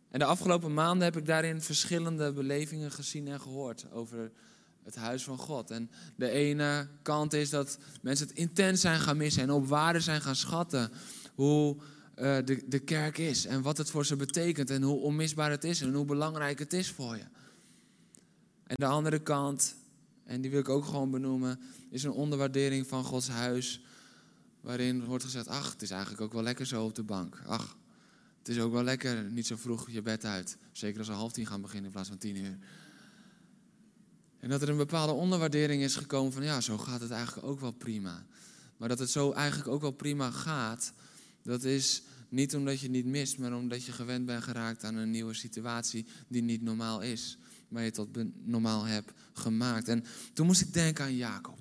En 0.10 0.20
de 0.20 0.25
afgelopen 0.25 0.74
maanden 0.74 1.03
heb 1.03 1.18
ik 1.18 1.25
daarin 1.25 1.62
verschillende 1.62 2.32
belevingen 2.32 2.91
gezien 2.91 3.27
en 3.27 3.41
gehoord 3.41 3.91
over 3.91 4.32
het 4.84 4.96
huis 4.96 5.24
van 5.24 5.38
God. 5.38 5.72
En 5.72 5.91
de 6.15 6.29
ene 6.29 6.88
kant 7.01 7.34
is 7.34 7.50
dat 7.50 7.77
mensen 8.01 8.27
het 8.27 8.38
intens 8.38 8.82
zijn 8.82 9.00
gaan 9.00 9.18
missen 9.18 9.44
en 9.44 9.51
op 9.51 9.68
waarde 9.68 10.00
zijn 10.00 10.22
gaan 10.22 10.36
schatten. 10.36 10.91
Hoe 11.34 11.75
uh, 11.75 11.84
de, 12.46 12.63
de 12.68 12.79
kerk 12.79 13.18
is 13.18 13.46
en 13.46 13.62
wat 13.62 13.77
het 13.77 13.89
voor 13.89 14.06
ze 14.06 14.15
betekent 14.15 14.70
en 14.70 14.82
hoe 14.82 15.00
onmisbaar 15.00 15.51
het 15.51 15.63
is 15.63 15.82
en 15.82 15.94
hoe 15.94 16.06
belangrijk 16.06 16.60
het 16.60 16.74
is 16.74 16.91
voor 16.91 17.15
je. 17.15 17.25
En 18.63 18.75
de 18.75 18.86
andere 18.86 19.20
kant 19.20 19.75
en 20.25 20.41
die 20.41 20.51
wil 20.51 20.60
ik 20.60 20.70
ook 20.70 20.86
gewoon 20.86 21.12
benoemen, 21.12 21.60
is 21.89 22.03
een 22.03 22.12
onderwaardering 22.12 22.88
van 22.88 23.03
Gods 23.03 23.27
huis. 23.27 23.82
Waarin 24.62 25.03
wordt 25.03 25.24
gezegd, 25.24 25.48
ach, 25.48 25.72
het 25.72 25.82
is 25.82 25.91
eigenlijk 25.91 26.22
ook 26.22 26.34
wel 26.34 26.44
lekker 26.44 26.65
zo 26.65 26.84
op 26.84 26.96
de 26.96 27.03
bank. 27.03 27.41
Ach, 27.46 27.77
het 28.39 28.48
is 28.48 28.60
ook 28.60 28.72
wel 28.72 28.84
lekker, 28.84 29.24
niet 29.32 29.48
zo 29.48 29.55
vroeg 29.55 29.89
je 29.89 30.01
bed 30.01 30.25
uit. 30.25 30.58
Zeker 30.72 31.00
als 31.00 31.08
we 31.08 31.13
half 31.13 31.32
tien 31.32 31.46
gaan 31.46 31.62
beginnen 31.62 31.86
in 31.86 31.91
plaats 31.91 32.10
van 32.10 32.17
tien 32.17 32.36
uur. 32.36 32.58
En 34.39 34.50
dat 34.50 34.62
er 34.62 34.70
een 34.70 34.77
bepaalde 34.77 35.13
onderwaardering 35.13 35.84
is 35.84 35.96
gekomen 35.96 36.34
van, 36.34 36.44
ja, 36.44 36.62
zo 36.62 36.77
gaat 36.77 37.01
het 37.01 37.12
eigenlijk 37.12 37.48
ook 37.48 37.60
wel 37.60 37.72
prima. 37.72 38.25
Maar 38.77 38.89
dat 38.89 39.00
het 39.00 39.10
zo 39.10 39.32
eigenlijk 39.32 39.70
ook 39.70 39.82
wel 39.82 39.91
prima 39.91 40.32
gaat, 40.32 40.94
dat 41.41 41.63
is 41.63 42.03
niet 42.29 42.55
omdat 42.55 42.79
je 42.79 42.89
niet 42.89 43.05
mist, 43.05 43.38
maar 43.38 43.53
omdat 43.53 43.84
je 43.84 43.91
gewend 43.91 44.25
bent 44.25 44.44
geraakt 44.44 44.84
aan 44.84 44.96
een 44.96 45.12
nieuwe 45.12 45.34
situatie 45.34 46.05
die 46.27 46.41
niet 46.41 46.62
normaal 46.62 47.01
is 47.01 47.38
maar 47.67 47.84
je 47.84 47.91
tot 47.91 48.07
normaal 48.45 48.84
hebt 48.84 49.12
gemaakt. 49.34 49.88
En 49.88 50.03
toen 50.34 50.45
moest 50.45 50.62
ik 50.62 50.74
denken 50.74 51.03
aan 51.03 51.15
Jacob. 51.15 51.60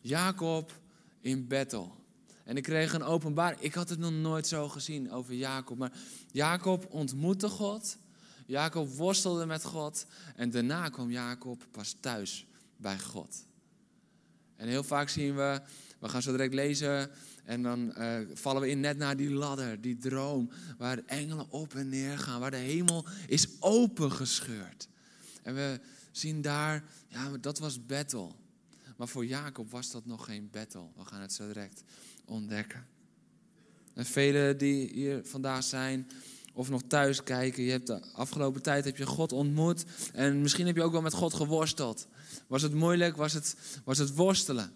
Jacob 0.00 0.80
in 1.20 1.46
Bethel. 1.46 2.04
En 2.44 2.56
ik 2.56 2.62
kreeg 2.62 2.92
een 2.92 3.02
openbaar. 3.02 3.56
Ik 3.58 3.74
had 3.74 3.88
het 3.88 3.98
nog 3.98 4.12
nooit 4.12 4.46
zo 4.46 4.68
gezien 4.68 5.10
over 5.10 5.34
Jacob. 5.34 5.78
Maar 5.78 5.92
Jacob 6.32 6.86
ontmoette 6.90 7.48
God. 7.48 7.96
Jacob 8.46 8.88
worstelde 8.88 9.46
met 9.46 9.64
God. 9.64 10.06
En 10.36 10.50
daarna 10.50 10.88
kwam 10.88 11.10
Jacob 11.10 11.66
pas 11.70 11.96
thuis 12.00 12.46
bij 12.76 12.98
God. 12.98 13.46
En 14.56 14.68
heel 14.68 14.82
vaak 14.82 15.08
zien 15.08 15.36
we, 15.36 15.60
we 15.98 16.08
gaan 16.08 16.22
zo 16.22 16.30
direct 16.30 16.54
lezen. 16.54 17.10
En 17.44 17.62
dan 17.62 17.94
uh, 17.98 18.18
vallen 18.34 18.62
we 18.62 18.68
in 18.68 18.80
net 18.80 18.96
naar 18.96 19.16
die 19.16 19.30
ladder, 19.30 19.80
die 19.80 19.96
droom. 19.96 20.50
Waar 20.78 20.98
engelen 21.06 21.50
op 21.50 21.74
en 21.74 21.88
neer 21.88 22.18
gaan. 22.18 22.40
Waar 22.40 22.50
de 22.50 22.56
hemel 22.56 23.06
is 23.26 23.46
opengescheurd. 23.60 24.88
En 25.42 25.54
we 25.54 25.80
zien 26.10 26.42
daar, 26.42 26.84
ja, 27.08 27.38
dat 27.40 27.58
was 27.58 27.86
Bethel. 27.86 28.36
Maar 28.96 29.08
voor 29.08 29.26
Jacob 29.26 29.70
was 29.70 29.90
dat 29.90 30.06
nog 30.06 30.24
geen 30.24 30.48
Bethel. 30.50 30.92
We 30.96 31.04
gaan 31.04 31.20
het 31.20 31.32
zo 31.32 31.46
direct 31.46 31.82
ontdekken. 32.24 32.86
En 33.94 34.04
velen 34.04 34.58
die 34.58 34.88
hier 34.92 35.20
vandaag 35.24 35.64
zijn 35.64 36.10
of 36.52 36.70
nog 36.70 36.82
thuis 36.86 37.22
kijken, 37.22 37.62
je 37.62 37.70
hebt 37.70 37.86
de 37.86 38.02
afgelopen 38.12 38.62
tijd 38.62 38.84
heb 38.84 38.96
je 38.96 39.06
God 39.06 39.32
ontmoet 39.32 39.84
en 40.12 40.42
misschien 40.42 40.66
heb 40.66 40.76
je 40.76 40.82
ook 40.82 40.92
wel 40.92 41.02
met 41.02 41.12
God 41.12 41.34
geworsteld. 41.34 42.06
Was 42.46 42.62
het 42.62 42.74
moeilijk? 42.74 43.16
Was 43.16 43.32
het, 43.32 43.56
was 43.84 43.98
het 43.98 44.14
worstelen? 44.14 44.72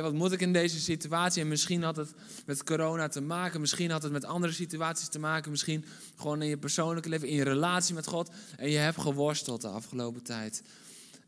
Wat 0.00 0.12
moet 0.12 0.32
ik 0.32 0.40
in 0.40 0.52
deze 0.52 0.80
situatie? 0.80 1.42
En 1.42 1.48
misschien 1.48 1.82
had 1.82 1.96
het 1.96 2.14
met 2.46 2.64
corona 2.64 3.08
te 3.08 3.20
maken, 3.20 3.60
misschien 3.60 3.90
had 3.90 4.02
het 4.02 4.12
met 4.12 4.24
andere 4.24 4.52
situaties 4.52 5.08
te 5.08 5.18
maken, 5.18 5.50
misschien 5.50 5.84
gewoon 6.16 6.42
in 6.42 6.48
je 6.48 6.58
persoonlijke 6.58 7.08
leven, 7.08 7.28
in 7.28 7.34
je 7.34 7.44
relatie 7.44 7.94
met 7.94 8.06
God. 8.06 8.30
En 8.56 8.70
je 8.70 8.78
hebt 8.78 9.00
geworsteld 9.00 9.60
de 9.60 9.68
afgelopen 9.68 10.22
tijd. 10.22 10.62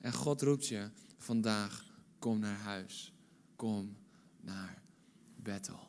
En 0.00 0.12
God 0.12 0.42
roept 0.42 0.66
je 0.66 0.88
vandaag, 1.18 1.85
kom 2.18 2.38
naar 2.38 2.59
huis. 2.59 3.12
Kom 3.56 3.97
naar 4.40 4.83
Bethel. 5.37 5.80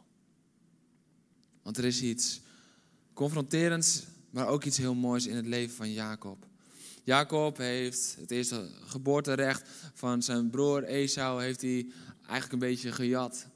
Want 1.62 1.78
er 1.78 1.86
is 1.86 2.02
iets 2.02 2.42
confronterends, 3.14 4.04
maar 4.30 4.48
ook 4.48 4.64
iets 4.64 4.78
heel 4.78 4.96
moois 4.96 5.28
in 5.28 5.36
het 5.36 5.46
leven 5.46 5.76
van 5.76 5.92
Jacob. 5.92 6.46
Jacob 7.04 7.58
heeft 7.58 8.16
het 8.20 8.32
eerste 8.32 8.70
geboorterecht 8.86 9.70
van 9.94 10.24
zijn 10.24 10.50
broer 10.50 10.84
Esau 10.84 11.44
heeft 11.44 11.62
hij 11.62 11.88
eigenlijk 12.28 12.52
een 12.52 12.70
beetje 12.70 12.92
gejat. 12.92 13.48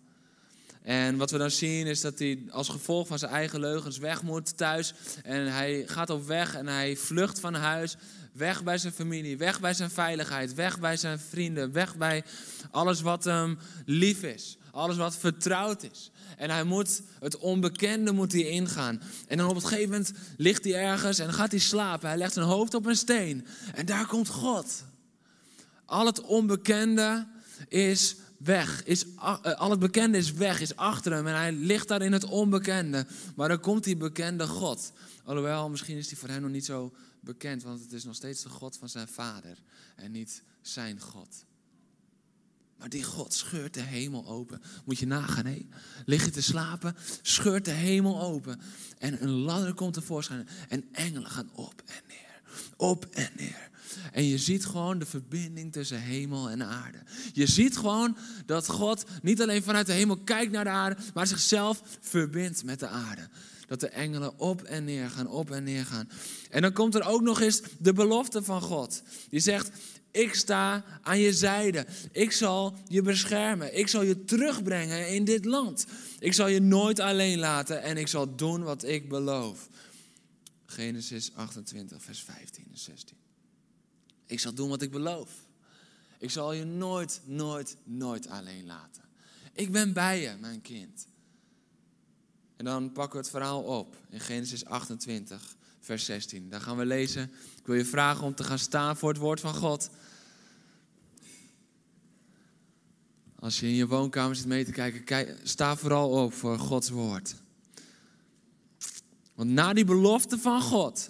En 0.81 1.17
wat 1.17 1.31
we 1.31 1.37
dan 1.37 1.51
zien 1.51 1.87
is 1.87 2.01
dat 2.01 2.19
hij 2.19 2.43
als 2.49 2.69
gevolg 2.69 3.07
van 3.07 3.19
zijn 3.19 3.31
eigen 3.31 3.59
leugens 3.59 3.97
weg 3.97 4.23
moet 4.23 4.57
thuis. 4.57 4.93
En 5.23 5.53
hij 5.53 5.83
gaat 5.87 6.09
op 6.09 6.27
weg 6.27 6.55
en 6.55 6.67
hij 6.67 6.95
vlucht 6.95 7.39
van 7.39 7.53
huis. 7.53 7.95
Weg 8.33 8.63
bij 8.63 8.77
zijn 8.77 8.93
familie, 8.93 9.37
weg 9.37 9.59
bij 9.59 9.73
zijn 9.73 9.89
veiligheid, 9.89 10.53
weg 10.53 10.79
bij 10.79 10.97
zijn 10.97 11.19
vrienden, 11.19 11.71
weg 11.71 11.97
bij 11.97 12.23
alles 12.71 13.01
wat 13.01 13.23
hem 13.23 13.57
lief 13.85 14.23
is. 14.23 14.57
Alles 14.71 14.97
wat 14.97 15.17
vertrouwd 15.17 15.83
is. 15.83 16.11
En 16.37 16.49
hij 16.49 16.63
moet 16.63 17.01
het 17.19 17.37
onbekende 17.37 18.11
moet 18.11 18.31
hij 18.31 18.41
ingaan. 18.41 19.01
En 19.27 19.37
dan 19.37 19.49
op 19.49 19.55
het 19.55 19.65
gegeven 19.65 19.89
moment 19.89 20.13
ligt 20.37 20.63
hij 20.63 20.73
ergens 20.73 21.19
en 21.19 21.33
gaat 21.33 21.51
hij 21.51 21.59
slapen. 21.59 22.09
Hij 22.09 22.17
legt 22.17 22.33
zijn 22.33 22.45
hoofd 22.45 22.73
op 22.73 22.85
een 22.85 22.95
steen. 22.95 23.47
En 23.73 23.85
daar 23.85 24.05
komt 24.05 24.27
God. 24.27 24.83
Al 25.85 26.05
het 26.05 26.21
onbekende 26.21 27.27
is 27.67 28.15
weg. 28.39 28.83
Is, 28.83 29.05
eh, 29.15 29.41
al 29.41 29.69
het 29.69 29.79
bekende 29.79 30.17
is 30.17 30.33
weg, 30.33 30.61
is 30.61 30.75
achter 30.75 31.13
hem. 31.13 31.27
En 31.27 31.35
hij 31.35 31.51
ligt 31.51 31.87
daar 31.87 32.01
in 32.01 32.13
het 32.13 32.25
onbekende. 32.25 33.05
Maar 33.35 33.47
dan 33.47 33.59
komt 33.59 33.83
die 33.83 33.97
bekende 33.97 34.47
God. 34.47 34.91
Alhoewel, 35.23 35.69
misschien 35.69 35.97
is 35.97 36.07
die 36.07 36.17
voor 36.17 36.29
hem 36.29 36.41
nog 36.41 36.51
niet 36.51 36.65
zo 36.65 36.93
bekend. 37.19 37.63
Want 37.63 37.81
het 37.81 37.93
is 37.93 38.03
nog 38.03 38.15
steeds 38.15 38.43
de 38.43 38.49
God 38.49 38.77
van 38.77 38.89
zijn 38.89 39.07
vader. 39.07 39.57
En 39.95 40.11
niet 40.11 40.43
zijn 40.61 40.99
God. 40.99 41.45
Maar 42.77 42.89
die 42.89 43.03
God 43.03 43.33
scheurt 43.33 43.73
de 43.73 43.81
hemel 43.81 44.27
open. 44.27 44.61
Moet 44.85 44.99
je 44.99 45.07
nagaan, 45.07 45.45
hé. 45.45 45.67
Lig 46.05 46.25
je 46.25 46.31
te 46.31 46.41
slapen, 46.41 46.95
scheurt 47.21 47.65
de 47.65 47.71
hemel 47.71 48.21
open. 48.21 48.61
En 48.97 49.23
een 49.23 49.29
ladder 49.29 49.73
komt 49.73 49.93
tevoorschijn. 49.93 50.47
En 50.69 50.87
engelen 50.91 51.29
gaan 51.29 51.49
op 51.53 51.83
en 51.85 52.01
neer. 52.07 52.41
Op 52.77 53.05
en 53.05 53.29
neer. 53.35 53.69
En 54.11 54.23
je 54.23 54.37
ziet 54.37 54.65
gewoon 54.65 54.99
de 54.99 55.05
verbinding 55.05 55.71
tussen 55.71 56.01
hemel 56.01 56.49
en 56.49 56.63
aarde. 56.63 56.97
Je 57.33 57.47
ziet 57.47 57.77
gewoon 57.77 58.17
dat 58.45 58.67
God 58.67 59.03
niet 59.21 59.41
alleen 59.41 59.63
vanuit 59.63 59.85
de 59.85 59.93
hemel 59.93 60.17
kijkt 60.17 60.51
naar 60.51 60.63
de 60.63 60.69
aarde, 60.69 61.01
maar 61.13 61.27
zichzelf 61.27 61.81
verbindt 62.01 62.63
met 62.63 62.79
de 62.79 62.87
aarde. 62.87 63.29
Dat 63.67 63.79
de 63.79 63.89
engelen 63.89 64.39
op 64.39 64.61
en 64.61 64.83
neer 64.83 65.09
gaan, 65.09 65.27
op 65.27 65.51
en 65.51 65.63
neer 65.63 65.85
gaan. 65.85 66.09
En 66.49 66.61
dan 66.61 66.73
komt 66.73 66.95
er 66.95 67.07
ook 67.07 67.21
nog 67.21 67.41
eens 67.41 67.61
de 67.79 67.93
belofte 67.93 68.43
van 68.43 68.61
God. 68.61 69.01
Die 69.29 69.39
zegt, 69.39 69.71
ik 70.11 70.33
sta 70.33 70.83
aan 71.01 71.19
je 71.19 71.33
zijde. 71.33 71.85
Ik 72.11 72.31
zal 72.31 72.75
je 72.87 73.01
beschermen. 73.01 73.77
Ik 73.77 73.87
zal 73.87 74.03
je 74.03 74.23
terugbrengen 74.23 75.09
in 75.09 75.23
dit 75.23 75.45
land. 75.45 75.85
Ik 76.19 76.33
zal 76.33 76.47
je 76.47 76.61
nooit 76.61 76.99
alleen 76.99 77.39
laten 77.39 77.81
en 77.81 77.97
ik 77.97 78.07
zal 78.07 78.35
doen 78.35 78.63
wat 78.63 78.83
ik 78.83 79.09
beloof. 79.09 79.69
Genesis 80.65 81.31
28, 81.33 82.03
vers 82.03 82.23
15 82.23 82.65
en 82.71 82.77
16. 82.77 83.17
Ik 84.29 84.39
zal 84.39 84.53
doen 84.53 84.69
wat 84.69 84.81
ik 84.81 84.91
beloof. 84.91 85.29
Ik 86.17 86.29
zal 86.29 86.53
je 86.53 86.63
nooit, 86.65 87.21
nooit, 87.25 87.77
nooit 87.83 88.27
alleen 88.27 88.65
laten. 88.65 89.03
Ik 89.53 89.71
ben 89.71 89.93
bij 89.93 90.21
je, 90.21 90.35
mijn 90.39 90.61
kind. 90.61 91.07
En 92.55 92.65
dan 92.65 92.91
pakken 92.91 93.11
we 93.11 93.17
het 93.17 93.29
verhaal 93.29 93.63
op 93.63 93.95
in 94.09 94.19
Genesis 94.19 94.65
28, 94.65 95.55
vers 95.79 96.05
16. 96.05 96.49
Daar 96.49 96.61
gaan 96.61 96.77
we 96.77 96.85
lezen. 96.85 97.23
Ik 97.57 97.65
wil 97.65 97.75
je 97.75 97.85
vragen 97.85 98.25
om 98.25 98.35
te 98.35 98.43
gaan 98.43 98.59
staan 98.59 98.97
voor 98.97 99.09
het 99.09 99.17
woord 99.17 99.39
van 99.39 99.53
God. 99.53 99.89
Als 103.35 103.59
je 103.59 103.65
in 103.65 103.75
je 103.75 103.87
woonkamer 103.87 104.35
zit 104.35 104.45
mee 104.45 104.65
te 104.65 104.71
kijken, 104.71 105.03
kijk, 105.03 105.39
sta 105.43 105.75
vooral 105.75 106.09
op 106.09 106.33
voor 106.33 106.59
Gods 106.59 106.89
woord. 106.89 107.35
Want 109.33 109.49
na 109.49 109.73
die 109.73 109.85
belofte 109.85 110.37
van 110.37 110.61
God 110.61 111.09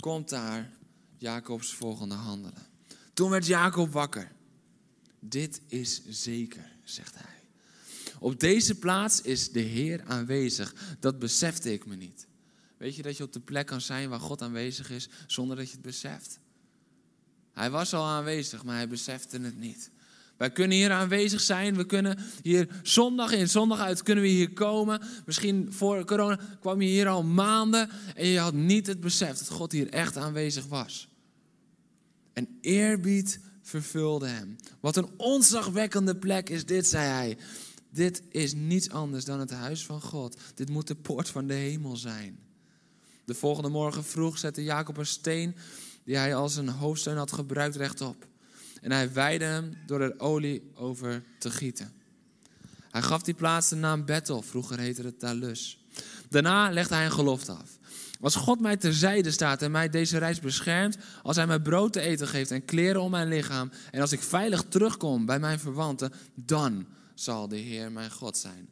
komt 0.00 0.28
daar 0.28 0.77
Jacobs 1.18 1.74
volgende 1.74 2.14
handelen. 2.14 2.66
Toen 3.12 3.30
werd 3.30 3.46
Jacob 3.46 3.92
wakker. 3.92 4.32
Dit 5.20 5.60
is 5.66 6.02
zeker, 6.06 6.72
zegt 6.84 7.14
hij. 7.14 7.36
Op 8.18 8.40
deze 8.40 8.74
plaats 8.74 9.20
is 9.20 9.50
de 9.50 9.60
Heer 9.60 10.04
aanwezig. 10.04 10.74
Dat 11.00 11.18
besefte 11.18 11.72
ik 11.72 11.86
me 11.86 11.96
niet. 11.96 12.26
Weet 12.76 12.96
je 12.96 13.02
dat 13.02 13.16
je 13.16 13.22
op 13.22 13.32
de 13.32 13.40
plek 13.40 13.66
kan 13.66 13.80
zijn 13.80 14.08
waar 14.08 14.20
God 14.20 14.42
aanwezig 14.42 14.90
is 14.90 15.08
zonder 15.26 15.56
dat 15.56 15.66
je 15.66 15.72
het 15.72 15.82
beseft? 15.82 16.38
Hij 17.52 17.70
was 17.70 17.94
al 17.94 18.04
aanwezig, 18.04 18.64
maar 18.64 18.76
hij 18.76 18.88
besefte 18.88 19.38
het 19.40 19.56
niet. 19.56 19.90
Wij 20.38 20.50
kunnen 20.50 20.76
hier 20.76 20.92
aanwezig 20.92 21.40
zijn. 21.40 21.76
We 21.76 21.84
kunnen 21.84 22.18
hier 22.42 22.68
zondag 22.82 23.32
in, 23.32 23.48
zondag 23.48 23.80
uit 23.80 24.02
kunnen 24.02 24.24
we 24.24 24.30
hier 24.30 24.52
komen. 24.52 25.00
Misschien 25.26 25.72
voor 25.72 26.04
corona 26.04 26.38
kwam 26.60 26.80
je 26.80 26.88
hier 26.88 27.08
al 27.08 27.24
maanden 27.24 27.90
en 28.14 28.26
je 28.26 28.38
had 28.38 28.54
niet 28.54 28.86
het 28.86 29.00
besef 29.00 29.38
dat 29.38 29.48
God 29.48 29.72
hier 29.72 29.88
echt 29.88 30.16
aanwezig 30.16 30.66
was. 30.66 31.08
En 32.32 32.58
eerbied 32.60 33.40
vervulde 33.62 34.26
hem. 34.26 34.56
Wat 34.80 34.96
een 34.96 35.08
onzagwekkende 35.16 36.16
plek 36.16 36.48
is 36.48 36.64
dit, 36.64 36.86
zei 36.86 37.06
hij. 37.06 37.38
Dit 37.90 38.22
is 38.28 38.54
niets 38.54 38.90
anders 38.90 39.24
dan 39.24 39.40
het 39.40 39.50
huis 39.50 39.84
van 39.84 40.00
God. 40.00 40.36
Dit 40.54 40.68
moet 40.68 40.86
de 40.86 40.94
poort 40.94 41.28
van 41.28 41.46
de 41.46 41.54
hemel 41.54 41.96
zijn. 41.96 42.38
De 43.24 43.34
volgende 43.34 43.68
morgen 43.68 44.04
vroeg 44.04 44.38
zette 44.38 44.62
Jacob 44.62 44.96
een 44.96 45.06
steen 45.06 45.56
die 46.04 46.16
hij 46.16 46.34
als 46.34 46.56
een 46.56 46.68
hoofdsteun 46.68 47.16
had 47.16 47.32
gebruikt 47.32 47.76
rechtop. 47.76 48.26
En 48.80 48.92
hij 48.92 49.12
wijde 49.12 49.44
hem 49.44 49.78
door 49.86 50.00
er 50.00 50.20
olie 50.20 50.70
over 50.74 51.22
te 51.38 51.50
gieten. 51.50 51.92
Hij 52.90 53.02
gaf 53.02 53.22
die 53.22 53.34
plaats 53.34 53.68
de 53.68 53.76
naam 53.76 54.04
Bethel, 54.04 54.42
vroeger 54.42 54.78
heette 54.78 55.02
het 55.02 55.18
Talus. 55.18 55.84
Daarna 56.28 56.70
legde 56.70 56.94
hij 56.94 57.04
een 57.04 57.12
gelofte 57.12 57.52
af. 57.52 57.78
Als 58.20 58.34
God 58.34 58.60
mij 58.60 58.76
terzijde 58.76 59.30
staat 59.30 59.62
en 59.62 59.70
mij 59.70 59.88
deze 59.88 60.18
reis 60.18 60.40
beschermt, 60.40 60.96
als 61.22 61.36
hij 61.36 61.46
mij 61.46 61.60
brood 61.60 61.92
te 61.92 62.00
eten 62.00 62.28
geeft 62.28 62.50
en 62.50 62.64
kleren 62.64 63.02
om 63.02 63.10
mijn 63.10 63.28
lichaam, 63.28 63.70
en 63.90 64.00
als 64.00 64.12
ik 64.12 64.22
veilig 64.22 64.64
terugkom 64.68 65.26
bij 65.26 65.38
mijn 65.38 65.58
verwanten, 65.58 66.12
dan 66.34 66.86
zal 67.14 67.48
de 67.48 67.56
Heer 67.56 67.92
mijn 67.92 68.10
God 68.10 68.36
zijn. 68.36 68.68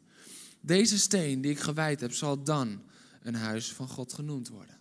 Deze 0.61 0.99
steen 0.99 1.41
die 1.41 1.51
ik 1.51 1.59
gewijd 1.59 1.99
heb, 1.99 2.13
zal 2.13 2.43
dan 2.43 2.81
een 3.21 3.35
huis 3.35 3.73
van 3.73 3.87
God 3.87 4.13
genoemd 4.13 4.47
worden. 4.47 4.77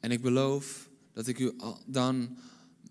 En 0.00 0.10
ik 0.10 0.22
beloof 0.22 0.88
dat 1.12 1.26
ik 1.26 1.38
u 1.38 1.56
dan 1.86 2.36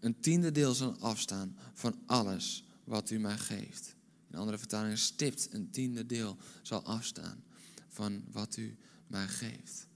een 0.03 0.19
tiende 0.19 0.51
deel 0.51 0.73
zal 0.73 0.95
afstaan 0.99 1.57
van 1.73 1.95
alles 2.05 2.63
wat 2.83 3.09
u 3.09 3.19
mij 3.19 3.37
geeft. 3.37 3.95
In 4.31 4.37
andere 4.37 4.57
vertalingen 4.57 4.97
stipt 4.97 5.47
een 5.51 5.69
tiende 5.69 6.05
deel 6.05 6.37
zal 6.61 6.83
afstaan 6.83 7.43
van 7.89 8.23
wat 8.31 8.57
u 8.57 8.77
mij 9.07 9.27
geeft. 9.27 9.87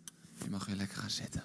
Je 0.44 0.50
mag 0.50 0.66
weer 0.66 0.76
lekker 0.76 0.98
gaan 0.98 1.10
zitten. 1.10 1.44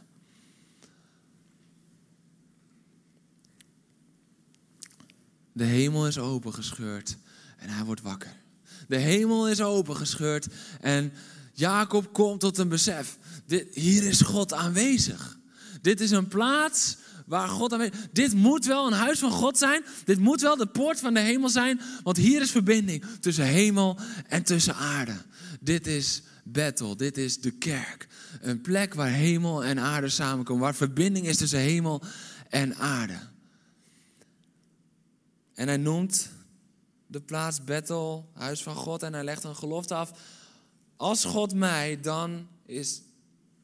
De 5.53 5.65
hemel 5.65 6.07
is 6.07 6.19
opengescheurd 6.19 7.17
en 7.57 7.69
hij 7.69 7.85
wordt 7.85 8.03
wakker. 8.03 8.41
De 8.89 8.97
hemel 8.97 9.49
is 9.49 9.61
opengescheurd 9.61 10.47
en 10.81 11.13
Jacob 11.53 12.13
komt 12.13 12.41
tot 12.41 12.59
een 12.59 12.69
besef. 12.69 13.19
Dit, 13.47 13.75
hier 13.75 14.03
is 14.03 14.21
God 14.21 14.53
aanwezig. 14.53 15.39
Dit 15.81 16.01
is 16.01 16.11
een 16.11 16.29
plaats 16.29 16.97
waar 17.27 17.49
God 17.49 17.73
aan 17.73 17.91
Dit 18.13 18.35
moet 18.35 18.67
wel 18.67 18.87
een 18.87 18.93
huis 18.93 19.19
van 19.19 19.31
God 19.31 19.59
zijn. 19.59 19.85
Dit 20.05 20.19
moet 20.19 20.41
wel 20.41 20.57
de 20.57 20.67
poort 20.67 21.01
van 21.01 21.15
de 21.15 21.21
hemel 21.21 21.49
zijn. 21.49 21.81
Want 22.03 22.17
hier 22.17 22.41
is 22.41 22.51
verbinding 22.51 23.05
tussen 23.21 23.45
hemel 23.45 23.99
en 24.29 24.43
tussen 24.43 24.75
aarde. 24.75 25.15
Dit 25.61 25.87
is 25.87 26.23
Bethel. 26.45 26.97
Dit 26.97 27.19
is 27.19 27.41
de 27.41 27.51
kerk. 27.51 28.09
Een 28.41 28.61
plek 28.61 28.95
waar 28.95 29.11
hemel 29.11 29.65
en 29.65 29.79
aarde 29.79 30.09
samenkomen. 30.09 30.63
Waar 30.63 30.75
verbinding 30.75 31.27
is 31.27 31.37
tussen 31.37 31.59
hemel 31.59 32.03
en 32.49 32.77
aarde. 32.77 33.19
En 35.55 35.69
hij 35.69 35.77
noemt 35.77 36.29
de 37.07 37.21
plaats 37.21 37.65
Bethel, 37.65 38.31
huis 38.35 38.63
van 38.63 38.75
God. 38.75 39.03
En 39.03 39.13
hij 39.13 39.25
legt 39.25 39.45
een 39.45 39.57
gelofte 39.57 39.95
af. 39.95 40.13
Als 40.97 41.25
God 41.25 41.55
mij, 41.55 42.01
dan 42.01 42.47
is 42.67 43.03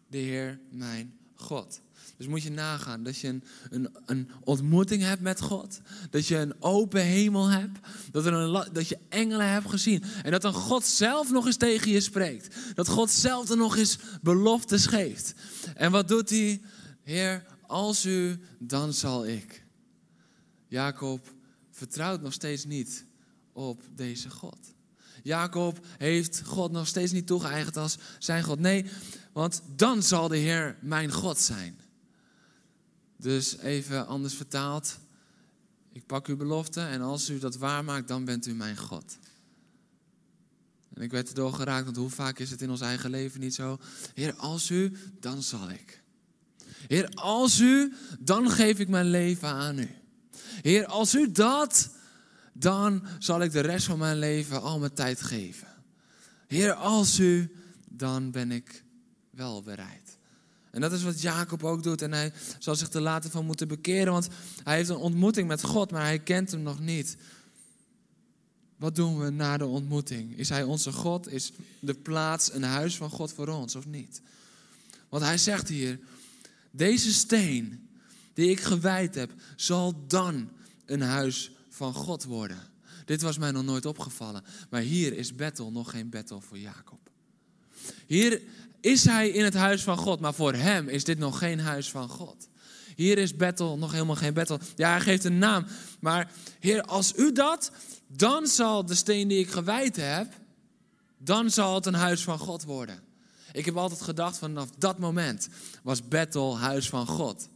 de 0.06 0.18
Heer 0.18 0.60
mijn 0.70 1.18
God. 1.34 1.80
Dus 2.18 2.26
moet 2.26 2.42
je 2.42 2.50
nagaan 2.50 3.02
dat 3.02 3.18
je 3.18 3.28
een, 3.28 3.42
een, 3.70 3.96
een 4.06 4.30
ontmoeting 4.44 5.02
hebt 5.02 5.20
met 5.20 5.40
God. 5.40 5.80
Dat 6.10 6.26
je 6.26 6.36
een 6.36 6.62
open 6.62 7.02
hemel 7.02 7.48
hebt. 7.48 7.78
Dat, 8.10 8.26
er 8.26 8.32
een, 8.32 8.68
dat 8.72 8.88
je 8.88 8.98
engelen 9.08 9.48
hebt 9.48 9.70
gezien. 9.70 10.04
En 10.22 10.30
dat 10.30 10.42
dan 10.42 10.52
God 10.52 10.84
zelf 10.84 11.30
nog 11.30 11.46
eens 11.46 11.56
tegen 11.56 11.90
je 11.90 12.00
spreekt. 12.00 12.56
Dat 12.74 12.88
God 12.88 13.10
zelf 13.10 13.50
er 13.50 13.56
nog 13.56 13.76
eens 13.76 13.98
beloftes 14.22 14.86
geeft. 14.86 15.34
En 15.74 15.90
wat 15.90 16.08
doet 16.08 16.30
hij? 16.30 16.60
Heer, 17.02 17.44
als 17.66 18.04
u, 18.04 18.40
dan 18.58 18.92
zal 18.92 19.26
ik. 19.26 19.64
Jacob 20.66 21.34
vertrouwt 21.70 22.20
nog 22.20 22.32
steeds 22.32 22.64
niet 22.64 23.04
op 23.52 23.82
deze 23.94 24.30
God. 24.30 24.58
Jacob 25.22 25.78
heeft 25.98 26.42
God 26.44 26.72
nog 26.72 26.86
steeds 26.86 27.12
niet 27.12 27.26
toegeëigend 27.26 27.76
als 27.76 27.98
zijn 28.18 28.42
God. 28.42 28.58
Nee, 28.58 28.84
want 29.32 29.62
dan 29.76 30.02
zal 30.02 30.28
de 30.28 30.36
Heer 30.36 30.76
mijn 30.80 31.12
God 31.12 31.38
zijn. 31.38 31.78
Dus 33.20 33.58
even 33.58 34.06
anders 34.06 34.34
vertaald. 34.34 34.98
Ik 35.92 36.06
pak 36.06 36.26
uw 36.26 36.36
belofte 36.36 36.80
en 36.80 37.00
als 37.00 37.30
u 37.30 37.38
dat 37.38 37.56
waarmaakt, 37.56 38.08
dan 38.08 38.24
bent 38.24 38.46
u 38.46 38.54
mijn 38.54 38.76
God. 38.76 39.18
En 40.94 41.02
ik 41.02 41.10
werd 41.10 41.28
erdoor 41.28 41.52
geraakt, 41.52 41.84
want 41.84 41.96
hoe 41.96 42.10
vaak 42.10 42.38
is 42.38 42.50
het 42.50 42.62
in 42.62 42.70
ons 42.70 42.80
eigen 42.80 43.10
leven 43.10 43.40
niet 43.40 43.54
zo? 43.54 43.78
Heer, 44.14 44.34
als 44.34 44.70
u, 44.70 44.96
dan 45.20 45.42
zal 45.42 45.70
ik. 45.70 46.02
Heer, 46.86 47.08
als 47.08 47.60
u, 47.60 47.92
dan 48.20 48.50
geef 48.50 48.78
ik 48.78 48.88
mijn 48.88 49.10
leven 49.10 49.48
aan 49.48 49.78
u. 49.78 49.90
Heer, 50.62 50.86
als 50.86 51.14
u 51.14 51.32
dat, 51.32 51.90
dan 52.52 53.06
zal 53.18 53.42
ik 53.42 53.52
de 53.52 53.60
rest 53.60 53.86
van 53.86 53.98
mijn 53.98 54.18
leven 54.18 54.62
al 54.62 54.78
mijn 54.78 54.92
tijd 54.94 55.22
geven. 55.22 55.68
Heer, 56.46 56.72
als 56.72 57.18
u, 57.18 57.54
dan 57.88 58.30
ben 58.30 58.50
ik 58.50 58.84
wel 59.30 59.62
bereid. 59.62 60.07
En 60.70 60.80
dat 60.80 60.92
is 60.92 61.02
wat 61.02 61.20
Jacob 61.20 61.64
ook 61.64 61.82
doet. 61.82 62.02
En 62.02 62.12
hij 62.12 62.32
zal 62.58 62.74
zich 62.74 62.92
er 62.92 63.00
later 63.00 63.30
van 63.30 63.46
moeten 63.46 63.68
bekeren, 63.68 64.12
want 64.12 64.28
hij 64.62 64.76
heeft 64.76 64.88
een 64.88 64.96
ontmoeting 64.96 65.48
met 65.48 65.62
God, 65.62 65.90
maar 65.90 66.04
hij 66.04 66.18
kent 66.18 66.50
hem 66.50 66.62
nog 66.62 66.80
niet. 66.80 67.16
Wat 68.76 68.94
doen 68.94 69.18
we 69.18 69.30
na 69.30 69.56
de 69.56 69.66
ontmoeting? 69.66 70.36
Is 70.36 70.48
hij 70.48 70.62
onze 70.62 70.92
God? 70.92 71.28
Is 71.28 71.52
de 71.80 71.94
plaats 71.94 72.52
een 72.52 72.62
huis 72.62 72.96
van 72.96 73.10
God 73.10 73.32
voor 73.32 73.48
ons 73.48 73.76
of 73.76 73.86
niet? 73.86 74.20
Want 75.08 75.22
hij 75.22 75.38
zegt 75.38 75.68
hier, 75.68 75.98
deze 76.70 77.12
steen 77.12 77.88
die 78.32 78.50
ik 78.50 78.60
gewijd 78.60 79.14
heb, 79.14 79.32
zal 79.56 80.04
dan 80.06 80.50
een 80.86 81.00
huis 81.00 81.52
van 81.68 81.94
God 81.94 82.24
worden. 82.24 82.58
Dit 83.04 83.22
was 83.22 83.38
mij 83.38 83.50
nog 83.50 83.64
nooit 83.64 83.86
opgevallen. 83.86 84.44
Maar 84.70 84.80
hier 84.80 85.16
is 85.16 85.34
Bethel 85.34 85.72
nog 85.72 85.90
geen 85.90 86.10
Bethel 86.10 86.40
voor 86.40 86.58
Jacob. 86.58 87.10
Hier 88.06 88.42
is 88.80 89.04
hij 89.04 89.28
in 89.28 89.44
het 89.44 89.54
huis 89.54 89.82
van 89.82 89.96
God, 89.96 90.20
maar 90.20 90.34
voor 90.34 90.54
hem 90.54 90.88
is 90.88 91.04
dit 91.04 91.18
nog 91.18 91.38
geen 91.38 91.60
huis 91.60 91.90
van 91.90 92.08
God. 92.08 92.48
Hier 92.96 93.18
is 93.18 93.36
Bethel 93.36 93.78
nog 93.78 93.92
helemaal 93.92 94.16
geen 94.16 94.34
Bethel. 94.34 94.58
Ja, 94.76 94.90
hij 94.90 95.00
geeft 95.00 95.24
een 95.24 95.38
naam. 95.38 95.66
Maar 96.00 96.30
Heer, 96.60 96.82
als 96.82 97.12
u 97.16 97.32
dat, 97.32 97.70
dan 98.06 98.46
zal 98.46 98.86
de 98.86 98.94
steen 98.94 99.28
die 99.28 99.38
ik 99.38 99.50
gewijd 99.50 99.96
heb, 99.96 100.32
dan 101.18 101.50
zal 101.50 101.74
het 101.74 101.86
een 101.86 101.94
huis 101.94 102.22
van 102.22 102.38
God 102.38 102.64
worden. 102.64 103.00
Ik 103.52 103.64
heb 103.64 103.76
altijd 103.76 104.00
gedacht, 104.00 104.38
vanaf 104.38 104.70
dat 104.78 104.98
moment 104.98 105.48
was 105.82 106.08
Bethel 106.08 106.58
huis 106.58 106.88
van 106.88 107.06
God. 107.06 107.48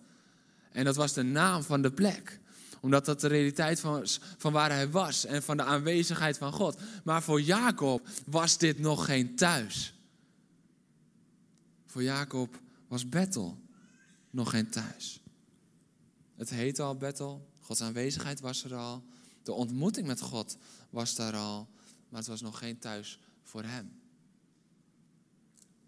En 0.73 0.85
dat 0.85 0.97
was 0.97 1.13
de 1.13 1.23
naam 1.23 1.63
van 1.63 1.83
de 1.83 1.91
plek 1.91 2.41
omdat 2.83 3.05
dat 3.05 3.21
de 3.21 3.29
realiteit 3.29 3.81
van, 3.81 4.07
van 4.39 4.53
waar 4.53 4.71
hij 4.71 4.91
was 4.91 5.25
en 5.25 5.43
van 5.43 5.57
de 5.57 5.63
aanwezigheid 5.63 6.39
van 6.39 6.53
God. 6.53 6.79
Maar 7.05 7.23
voor 7.23 7.41
Jacob 7.41 8.07
was 8.27 8.59
dit 8.59 8.79
nog 8.79 9.05
geen 9.05 9.37
thuis. 9.37 9.95
Voor 11.93 12.03
Jacob 12.03 12.61
was 12.89 13.09
Bethel 13.09 13.59
nog 14.31 14.51
geen 14.51 14.71
thuis. 14.71 15.23
Het 16.35 16.51
heette 16.51 16.83
al 16.83 16.97
Bethel, 16.97 17.49
Gods 17.61 17.81
aanwezigheid 17.81 18.41
was 18.41 18.65
er 18.65 18.75
al. 18.75 19.05
De 19.43 19.53
ontmoeting 19.53 20.07
met 20.07 20.21
God 20.21 20.57
was 20.91 21.15
daar 21.15 21.35
al, 21.35 21.69
maar 22.09 22.19
het 22.21 22.29
was 22.29 22.41
nog 22.41 22.59
geen 22.59 22.79
thuis 22.79 23.19
voor 23.43 23.63
hem. 23.63 24.01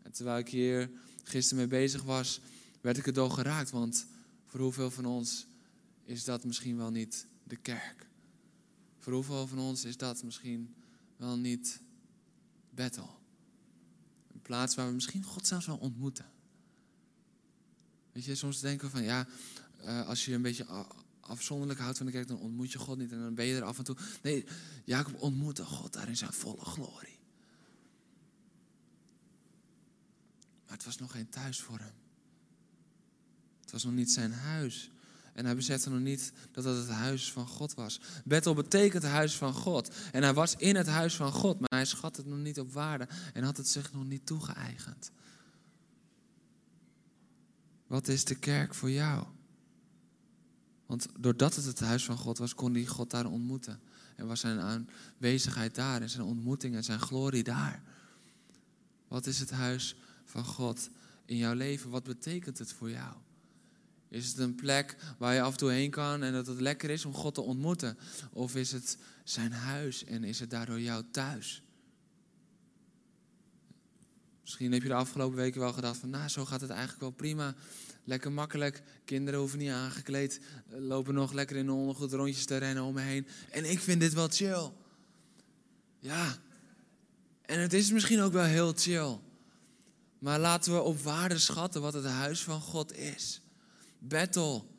En 0.03 0.13
terwijl 0.13 0.39
ik 0.39 0.49
hier 0.49 0.91
gisteren 1.23 1.59
mee 1.59 1.81
bezig 1.81 2.03
was, 2.03 2.41
werd 2.81 2.97
ik 2.97 3.07
erdoor 3.07 3.31
geraakt. 3.31 3.71
Want 3.71 4.07
voor 4.47 4.61
hoeveel 4.61 4.91
van 4.91 5.07
ons 5.07 5.47
is 6.03 6.25
dat 6.25 6.45
misschien 6.45 6.77
wel 6.77 6.91
niet 6.91 7.27
de 7.45 7.57
kerk? 7.57 8.09
Voor 8.99 9.13
hoeveel 9.13 9.47
van 9.47 9.59
ons 9.59 9.85
is 9.85 9.97
dat 9.97 10.23
misschien 10.23 10.75
wel 11.17 11.37
niet 11.37 11.81
Bethel? 12.71 13.23
Plaats 14.45 14.75
waar 14.75 14.87
we 14.87 14.93
misschien 14.93 15.23
God 15.23 15.47
zelfs 15.47 15.67
wel 15.67 15.77
ontmoeten. 15.77 16.27
Weet 18.13 18.25
je, 18.25 18.35
soms 18.35 18.61
denken 18.61 18.87
we 18.87 18.93
van 18.93 19.03
ja, 19.03 19.27
uh, 19.85 20.07
als 20.07 20.25
je 20.25 20.35
een 20.35 20.43
beetje 20.43 20.67
afzonderlijk 21.21 21.81
houdt 21.81 21.97
van 21.97 22.07
de 22.07 22.13
kerk, 22.13 22.29
dan 22.29 22.39
ontmoet 22.39 22.73
je 22.73 22.79
God 22.79 22.99
niet 22.99 23.13
en 23.13 23.19
dan 23.19 23.35
ben 23.35 23.45
je 23.45 23.57
er 23.57 23.63
af 23.63 23.79
en 23.79 23.85
toe. 23.85 23.97
Nee, 24.23 24.47
Jacob 24.85 25.23
ontmoette 25.23 25.65
God 25.65 25.93
daar 25.93 26.09
in 26.09 26.17
zijn 26.17 26.33
volle 26.33 26.65
glorie. 26.65 27.19
Maar 30.67 30.77
het 30.77 30.85
was 30.85 30.99
nog 30.99 31.11
geen 31.11 31.29
thuis 31.29 31.61
voor 31.61 31.79
hem. 31.79 31.95
Het 33.61 33.71
was 33.71 33.85
nog 33.85 33.93
niet 33.93 34.13
zijn 34.13 34.33
huis. 34.33 34.91
En 35.35 35.45
hij 35.45 35.55
besefte 35.55 35.91
nog 35.91 36.01
niet 36.01 36.33
dat 36.51 36.65
het 36.65 36.77
het 36.77 36.89
huis 36.89 37.33
van 37.33 37.47
God 37.47 37.75
was. 37.75 38.01
Bethel 38.25 38.55
betekent 38.55 39.03
huis 39.03 39.37
van 39.37 39.53
God. 39.53 39.95
En 40.13 40.23
hij 40.23 40.35
was 40.35 40.57
in 40.57 40.77
het 40.77 40.87
huis 40.87 41.17
van 41.17 41.33
God, 41.33 41.61
maar 41.61 41.69
hij 41.79 41.85
schat 41.85 42.17
het 42.17 42.27
nog 42.27 42.39
niet 42.39 42.61
op 42.61 42.73
waarde 42.73 43.09
en 43.33 43.45
had 43.45 43.57
het 43.57 43.69
zich 43.69 43.93
nog 43.93 44.05
niet 44.05 44.27
toegeëigend. 44.27 45.11
Wat 47.87 48.09
is 48.09 48.25
de 48.25 48.35
kerk 48.35 48.75
voor 48.75 48.91
jou? 48.91 49.27
Want 50.87 51.07
doordat 51.19 51.55
het 51.55 51.65
het 51.65 51.81
huis 51.81 52.05
van 52.05 52.17
God 52.17 52.39
was, 52.39 52.55
kon 52.55 52.75
hij 52.75 52.87
God 52.87 53.11
daar 53.11 53.27
ontmoeten. 53.27 53.81
En 54.17 54.27
was 54.27 54.41
zijn 54.41 54.61
aanwezigheid 54.61 55.75
daar 55.75 56.03
en 56.03 56.11
zijn 56.11 56.27
ontmoeting 56.27 56.75
en 56.75 56.85
zijn 56.85 57.01
glorie 57.01 57.43
daar. 57.43 57.83
Wat 59.09 59.27
is 59.27 59.41
het 59.41 59.51
huis 59.51 59.97
van 60.25 60.45
God 60.45 60.91
in 61.25 61.37
jouw 61.37 61.55
leven? 61.55 61.91
Wat 61.91 62.05
betekent 62.05 62.59
het 62.59 62.73
voor 62.73 62.91
jou? 62.91 63.15
Is 64.15 64.29
het 64.29 64.39
een 64.39 64.55
plek 64.55 64.97
waar 65.19 65.35
je 65.35 65.43
af 65.43 65.53
en 65.53 65.59
toe 65.59 65.71
heen 65.71 65.91
kan 65.91 66.23
en 66.23 66.33
dat 66.33 66.47
het 66.47 66.61
lekker 66.61 66.91
is 66.91 67.05
om 67.05 67.15
God 67.15 67.35
te 67.35 67.41
ontmoeten? 67.41 67.99
Of 68.33 68.57
is 68.57 68.73
het 68.73 68.97
zijn 69.25 69.53
huis 69.53 70.05
en 70.05 70.25
is 70.25 70.41
het 70.41 70.51
daardoor 70.51 70.81
jouw 70.81 71.03
thuis? 71.11 71.63
Misschien 74.43 74.73
heb 74.73 74.83
je 74.83 74.89
de 74.89 74.95
afgelopen 74.95 75.37
weken 75.37 75.61
wel 75.61 75.73
gedacht 75.73 75.99
van, 75.99 76.11
nou, 76.11 76.29
zo 76.29 76.45
gaat 76.45 76.61
het 76.61 76.71
eigenlijk 76.71 77.01
wel 77.01 77.11
prima. 77.11 77.55
Lekker 78.05 78.33
makkelijk. 78.33 78.83
Kinderen 79.05 79.41
hoeven 79.41 79.59
niet 79.59 79.71
aangekleed. 79.71 80.41
Lopen 80.69 81.15
nog 81.15 81.33
lekker 81.33 81.57
in 81.57 81.67
de 81.67 81.73
ondergoed 81.73 82.13
rondjes 82.13 82.45
te 82.45 82.57
rennen 82.57 82.83
om 82.85 82.95
me 82.95 83.01
heen. 83.01 83.27
En 83.51 83.71
ik 83.71 83.81
vind 83.81 84.01
dit 84.01 84.13
wel 84.13 84.29
chill. 84.29 84.71
Ja. 85.99 86.37
En 87.43 87.61
het 87.61 87.73
is 87.73 87.91
misschien 87.91 88.21
ook 88.21 88.33
wel 88.33 88.45
heel 88.45 88.73
chill. 88.77 89.19
Maar 90.19 90.39
laten 90.39 90.73
we 90.73 90.81
op 90.81 91.01
waarde 91.01 91.39
schatten 91.39 91.81
wat 91.81 91.95
het 91.95 92.05
huis 92.05 92.43
van 92.43 92.61
God 92.61 92.97
is. 92.97 93.43
Bethel, 94.09 94.75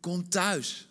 kom 0.00 0.28
thuis. 0.28 0.88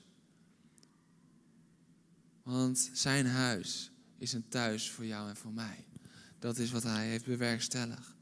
Want 2.44 2.90
zijn 2.94 3.26
huis 3.26 3.92
is 4.18 4.34
een 4.34 4.48
thuis 4.50 4.92
voor 4.92 5.06
jou 5.06 5.30
en 5.30 5.36
voor 5.36 5.54
mij. 5.54 5.86
Dat 6.40 6.58
is 6.58 6.72
wat 6.72 6.84
hij 6.84 7.08
heeft 7.08 7.26
bewerkstelligd. 7.26 8.18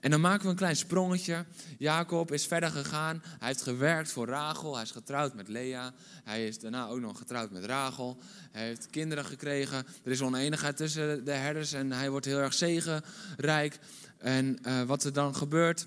En 0.00 0.10
dan 0.10 0.20
maken 0.20 0.42
we 0.42 0.48
een 0.48 0.56
klein 0.56 0.76
sprongetje. 0.76 1.44
Jacob 1.78 2.32
is 2.32 2.46
verder 2.46 2.70
gegaan. 2.70 3.22
Hij 3.24 3.48
heeft 3.48 3.62
gewerkt 3.62 4.12
voor 4.12 4.26
Rachel. 4.26 4.74
Hij 4.74 4.82
is 4.82 4.90
getrouwd 4.90 5.34
met 5.34 5.48
Lea. 5.48 5.92
Hij 6.24 6.46
is 6.46 6.58
daarna 6.58 6.86
ook 6.86 7.00
nog 7.00 7.18
getrouwd 7.18 7.50
met 7.50 7.64
Rachel. 7.64 8.18
Hij 8.50 8.62
heeft 8.62 8.90
kinderen 8.90 9.24
gekregen. 9.24 9.86
Er 10.04 10.10
is 10.10 10.22
oneenigheid 10.22 10.76
tussen 10.76 11.24
de 11.24 11.32
herders 11.32 11.72
en 11.72 11.92
hij 11.92 12.10
wordt 12.10 12.26
heel 12.26 12.38
erg 12.38 12.54
zegenrijk. 12.54 13.78
En 14.18 14.58
uh, 14.66 14.82
wat 14.82 15.04
er 15.04 15.12
dan 15.12 15.34
gebeurt, 15.34 15.86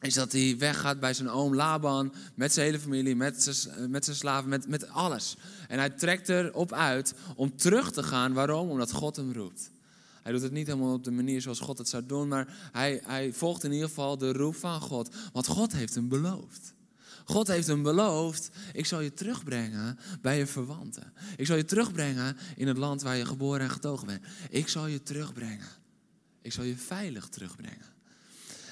is 0.00 0.14
dat 0.14 0.32
hij 0.32 0.54
weggaat 0.58 1.00
bij 1.00 1.14
zijn 1.14 1.28
oom 1.28 1.54
Laban 1.54 2.12
met 2.34 2.52
zijn 2.52 2.66
hele 2.66 2.78
familie, 2.78 3.16
met 3.16 3.42
zijn, 3.42 3.90
met 3.90 4.04
zijn 4.04 4.16
slaven, 4.16 4.48
met, 4.48 4.68
met 4.68 4.88
alles. 4.88 5.36
En 5.68 5.78
hij 5.78 5.90
trekt 5.90 6.28
erop 6.28 6.72
uit 6.72 7.14
om 7.36 7.56
terug 7.56 7.92
te 7.92 8.02
gaan. 8.02 8.32
Waarom? 8.32 8.70
Omdat 8.70 8.92
God 8.92 9.16
hem 9.16 9.32
roept. 9.32 9.70
Hij 10.22 10.32
doet 10.32 10.42
het 10.42 10.52
niet 10.52 10.66
helemaal 10.66 10.94
op 10.94 11.04
de 11.04 11.10
manier 11.10 11.40
zoals 11.40 11.60
God 11.60 11.78
het 11.78 11.88
zou 11.88 12.06
doen, 12.06 12.28
maar 12.28 12.70
hij, 12.72 13.00
hij 13.04 13.32
volgt 13.32 13.64
in 13.64 13.72
ieder 13.72 13.88
geval 13.88 14.18
de 14.18 14.32
roep 14.32 14.54
van 14.54 14.80
God. 14.80 15.14
Want 15.32 15.46
God 15.46 15.72
heeft 15.72 15.94
hem 15.94 16.08
beloofd. 16.08 16.74
God 17.24 17.46
heeft 17.46 17.66
hem 17.66 17.82
beloofd, 17.82 18.50
ik 18.72 18.86
zal 18.86 19.00
je 19.00 19.14
terugbrengen 19.14 19.98
bij 20.20 20.38
je 20.38 20.46
verwanten. 20.46 21.12
Ik 21.36 21.46
zal 21.46 21.56
je 21.56 21.64
terugbrengen 21.64 22.36
in 22.56 22.68
het 22.68 22.76
land 22.76 23.02
waar 23.02 23.16
je 23.16 23.26
geboren 23.26 23.60
en 23.60 23.70
getogen 23.70 24.06
bent. 24.06 24.24
Ik 24.50 24.68
zal 24.68 24.86
je 24.86 25.02
terugbrengen. 25.02 25.68
Ik 26.42 26.52
zal 26.52 26.64
je 26.64 26.76
veilig 26.76 27.28
terugbrengen. 27.28 27.86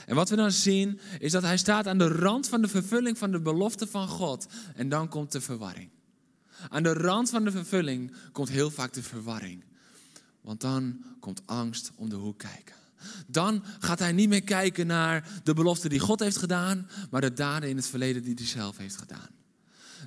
En 0.09 0.15
wat 0.15 0.29
we 0.29 0.37
dan 0.37 0.53
zien, 0.53 1.01
is 1.19 1.33
dat 1.33 1.43
hij 1.43 1.57
staat 1.57 1.87
aan 1.87 1.99
de 1.99 2.09
rand 2.09 2.49
van 2.49 2.63
de 2.63 2.69
vervulling 2.69 3.19
van 3.19 3.31
de 3.31 3.41
belofte 3.41 3.87
van 3.87 4.09
God. 4.09 4.47
En 4.75 4.89
dan 4.89 5.09
komt 5.09 5.33
de 5.33 5.41
verwarring. 5.41 5.91
Aan 6.69 6.83
de 6.83 6.93
rand 6.93 7.31
van 7.31 7.45
de 7.45 7.51
vervulling 7.51 8.13
komt 8.33 8.49
heel 8.49 8.71
vaak 8.71 8.93
de 8.93 9.03
verwarring. 9.03 9.65
Want 10.41 10.61
dan 10.61 11.05
komt 11.21 11.43
angst 11.47 11.93
om 11.95 12.09
de 12.09 12.17
hoek 12.17 12.39
kijken. 12.39 12.75
Dan 13.27 13.65
gaat 13.79 13.99
hij 13.99 14.13
niet 14.13 14.29
meer 14.29 14.43
kijken 14.43 14.87
naar 14.87 15.29
de 15.43 15.55
belofte 15.55 15.89
die 15.89 15.99
God 15.99 16.21
heeft 16.21 16.37
gedaan, 16.37 16.89
maar 17.11 17.21
de 17.21 17.33
daden 17.33 17.69
in 17.69 17.77
het 17.77 17.87
verleden 17.87 18.23
die 18.23 18.35
hij 18.35 18.47
zelf 18.47 18.77
heeft 18.77 18.97
gedaan. 18.97 19.29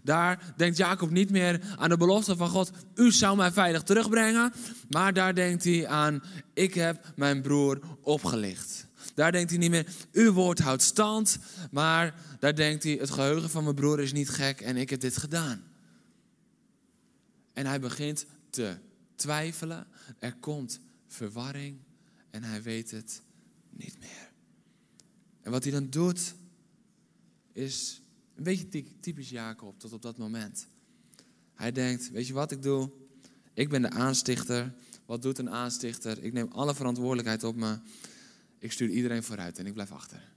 Daar 0.04 0.54
denkt 0.58 0.78
Jacob 0.78 1.10
niet 1.10 1.30
meer 1.30 1.62
aan 1.78 1.90
de 1.90 1.98
belofte 1.98 2.36
van 2.36 2.50
God, 2.50 2.72
u 2.96 3.12
zou 3.12 3.38
mij 3.38 3.52
veilig 3.52 3.84
terugbrengen, 3.84 4.54
maar 4.90 5.14
daar 5.14 5.36
denkt 5.36 5.64
hij 5.64 5.88
aan, 5.88 6.24
ik 6.54 6.74
heb 6.74 7.12
mijn 7.16 7.42
broer 7.42 7.80
opgelicht. 8.02 8.90
Daar 9.14 9.32
denkt 9.32 9.50
hij 9.50 9.60
niet 9.60 9.70
meer, 9.70 9.88
uw 10.12 10.32
woord 10.32 10.60
houdt 10.60 10.82
stand, 10.82 11.38
maar 11.72 12.16
daar 12.40 12.56
denkt 12.56 12.84
hij, 12.84 12.94
het 12.94 13.10
geheugen 13.10 13.50
van 13.50 13.64
mijn 13.64 13.76
broer 13.76 14.00
is 14.00 14.14
niet 14.14 14.30
gek 14.30 14.62
en 14.62 14.78
ik 14.78 14.90
heb 14.90 15.00
dit 15.00 15.18
gedaan. 15.18 15.64
En 17.54 17.66
hij 17.66 17.80
begint 17.80 18.26
te 18.50 18.78
twijfelen, 19.16 19.88
er 20.20 20.36
komt 20.36 20.80
verwarring 21.08 21.78
en 22.30 22.44
hij 22.44 22.62
weet 22.62 22.92
het 22.92 23.22
niet 23.70 24.00
meer. 24.00 24.32
En 25.42 25.52
wat 25.52 25.64
hij 25.64 25.72
dan 25.72 25.90
doet, 25.90 26.34
is 27.54 28.02
een 28.36 28.44
beetje 28.44 28.84
typisch 29.00 29.30
Jacob 29.30 29.80
tot 29.80 29.94
op 29.94 30.02
dat 30.02 30.18
moment. 30.18 30.68
Hij 31.54 31.72
denkt, 31.72 32.12
weet 32.12 32.28
je 32.28 32.34
wat 32.34 32.52
ik 32.52 32.62
doe? 32.62 32.90
Ik 33.54 33.70
ben 33.70 33.82
de 33.82 33.90
aanstichter. 33.90 34.74
Wat 35.06 35.22
doet 35.22 35.38
een 35.38 35.50
aanstichter? 35.50 36.24
Ik 36.24 36.34
neem 36.34 36.52
alle 36.52 36.76
verantwoordelijkheid 36.76 37.44
op 37.44 37.56
me. 37.56 37.78
Ik 38.62 38.72
stuur 38.72 38.90
iedereen 38.90 39.24
vooruit 39.24 39.60
en 39.60 39.66
ik 39.66 39.74
blijf 39.74 39.92
achter. 39.92 40.32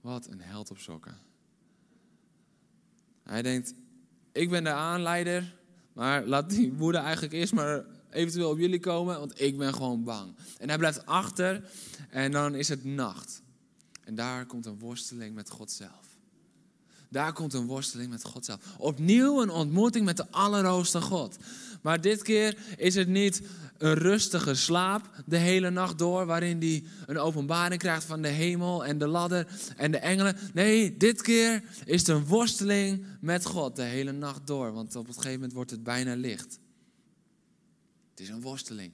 Wat 0.00 0.26
een 0.26 0.40
held 0.40 0.70
op 0.70 0.78
sokken. 0.78 1.18
Hij 3.22 3.42
denkt, 3.42 3.74
ik 4.32 4.50
ben 4.50 4.64
de 4.64 4.72
aanleider, 4.72 5.56
maar 5.92 6.26
laat 6.26 6.50
die 6.50 6.72
woede 6.72 6.98
eigenlijk 6.98 7.32
eerst 7.32 7.52
maar 7.52 7.84
eventueel 8.10 8.50
op 8.50 8.58
jullie 8.58 8.80
komen, 8.80 9.18
want 9.18 9.40
ik 9.40 9.58
ben 9.58 9.74
gewoon 9.74 10.04
bang. 10.04 10.34
En 10.58 10.68
hij 10.68 10.78
blijft 10.78 11.06
achter 11.06 11.70
en 12.10 12.32
dan 12.32 12.54
is 12.54 12.68
het 12.68 12.84
nacht. 12.84 13.42
En 14.04 14.14
daar 14.14 14.46
komt 14.46 14.66
een 14.66 14.78
worsteling 14.78 15.34
met 15.34 15.50
God 15.50 15.70
zelf. 15.70 16.07
Daar 17.08 17.32
komt 17.32 17.54
een 17.54 17.66
worsteling 17.66 18.10
met 18.10 18.24
God 18.24 18.44
zelf. 18.44 18.60
Opnieuw 18.78 19.42
een 19.42 19.50
ontmoeting 19.50 20.04
met 20.04 20.16
de 20.16 20.30
Allerhoogste 20.30 21.00
God. 21.00 21.36
Maar 21.82 22.00
dit 22.00 22.22
keer 22.22 22.58
is 22.76 22.94
het 22.94 23.08
niet 23.08 23.42
een 23.78 23.94
rustige 23.94 24.54
slaap 24.54 25.10
de 25.26 25.36
hele 25.36 25.70
nacht 25.70 25.98
door, 25.98 26.26
waarin 26.26 26.58
hij 26.60 26.84
een 27.06 27.18
openbaring 27.18 27.80
krijgt 27.80 28.04
van 28.04 28.22
de 28.22 28.28
hemel 28.28 28.84
en 28.84 28.98
de 28.98 29.06
ladder 29.06 29.46
en 29.76 29.90
de 29.90 29.98
engelen. 29.98 30.36
Nee, 30.54 30.96
dit 30.96 31.22
keer 31.22 31.62
is 31.84 32.00
het 32.00 32.08
een 32.08 32.26
worsteling 32.26 33.04
met 33.20 33.44
God 33.44 33.76
de 33.76 33.82
hele 33.82 34.12
nacht 34.12 34.46
door, 34.46 34.72
want 34.72 34.96
op 34.96 35.06
een 35.08 35.14
gegeven 35.14 35.32
moment 35.32 35.52
wordt 35.52 35.70
het 35.70 35.82
bijna 35.82 36.14
licht. 36.14 36.58
Het 38.10 38.20
is 38.20 38.28
een 38.28 38.40
worsteling. 38.40 38.92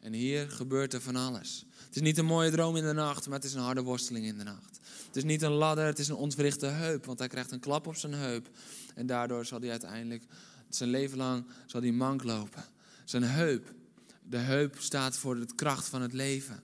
En 0.00 0.12
hier 0.12 0.50
gebeurt 0.50 0.94
er 0.94 1.00
van 1.00 1.16
alles. 1.16 1.66
Het 1.86 1.96
is 1.96 2.02
niet 2.02 2.18
een 2.18 2.24
mooie 2.24 2.50
droom 2.50 2.76
in 2.76 2.84
de 2.84 2.92
nacht, 2.92 3.26
maar 3.26 3.36
het 3.36 3.44
is 3.44 3.54
een 3.54 3.60
harde 3.60 3.82
worsteling 3.82 4.26
in 4.26 4.38
de 4.38 4.44
nacht. 4.44 4.79
Het 5.10 5.18
is 5.18 5.24
niet 5.24 5.42
een 5.42 5.52
ladder, 5.52 5.84
het 5.84 5.98
is 5.98 6.08
een 6.08 6.14
ontwrichte 6.14 6.66
heup, 6.66 7.04
want 7.04 7.18
hij 7.18 7.28
krijgt 7.28 7.50
een 7.50 7.60
klap 7.60 7.86
op 7.86 7.96
zijn 7.96 8.12
heup. 8.12 8.48
En 8.94 9.06
daardoor 9.06 9.44
zal 9.44 9.60
hij 9.60 9.70
uiteindelijk 9.70 10.24
zijn 10.68 10.90
leven 10.90 11.16
lang 11.18 11.46
zal 11.66 11.80
hij 11.80 11.92
mank 11.92 12.22
lopen. 12.22 12.64
Zijn 13.04 13.22
heup. 13.22 13.74
De 14.22 14.36
heup 14.36 14.76
staat 14.78 15.16
voor 15.16 15.34
de 15.34 15.54
kracht 15.54 15.88
van 15.88 16.02
het 16.02 16.12
leven. 16.12 16.62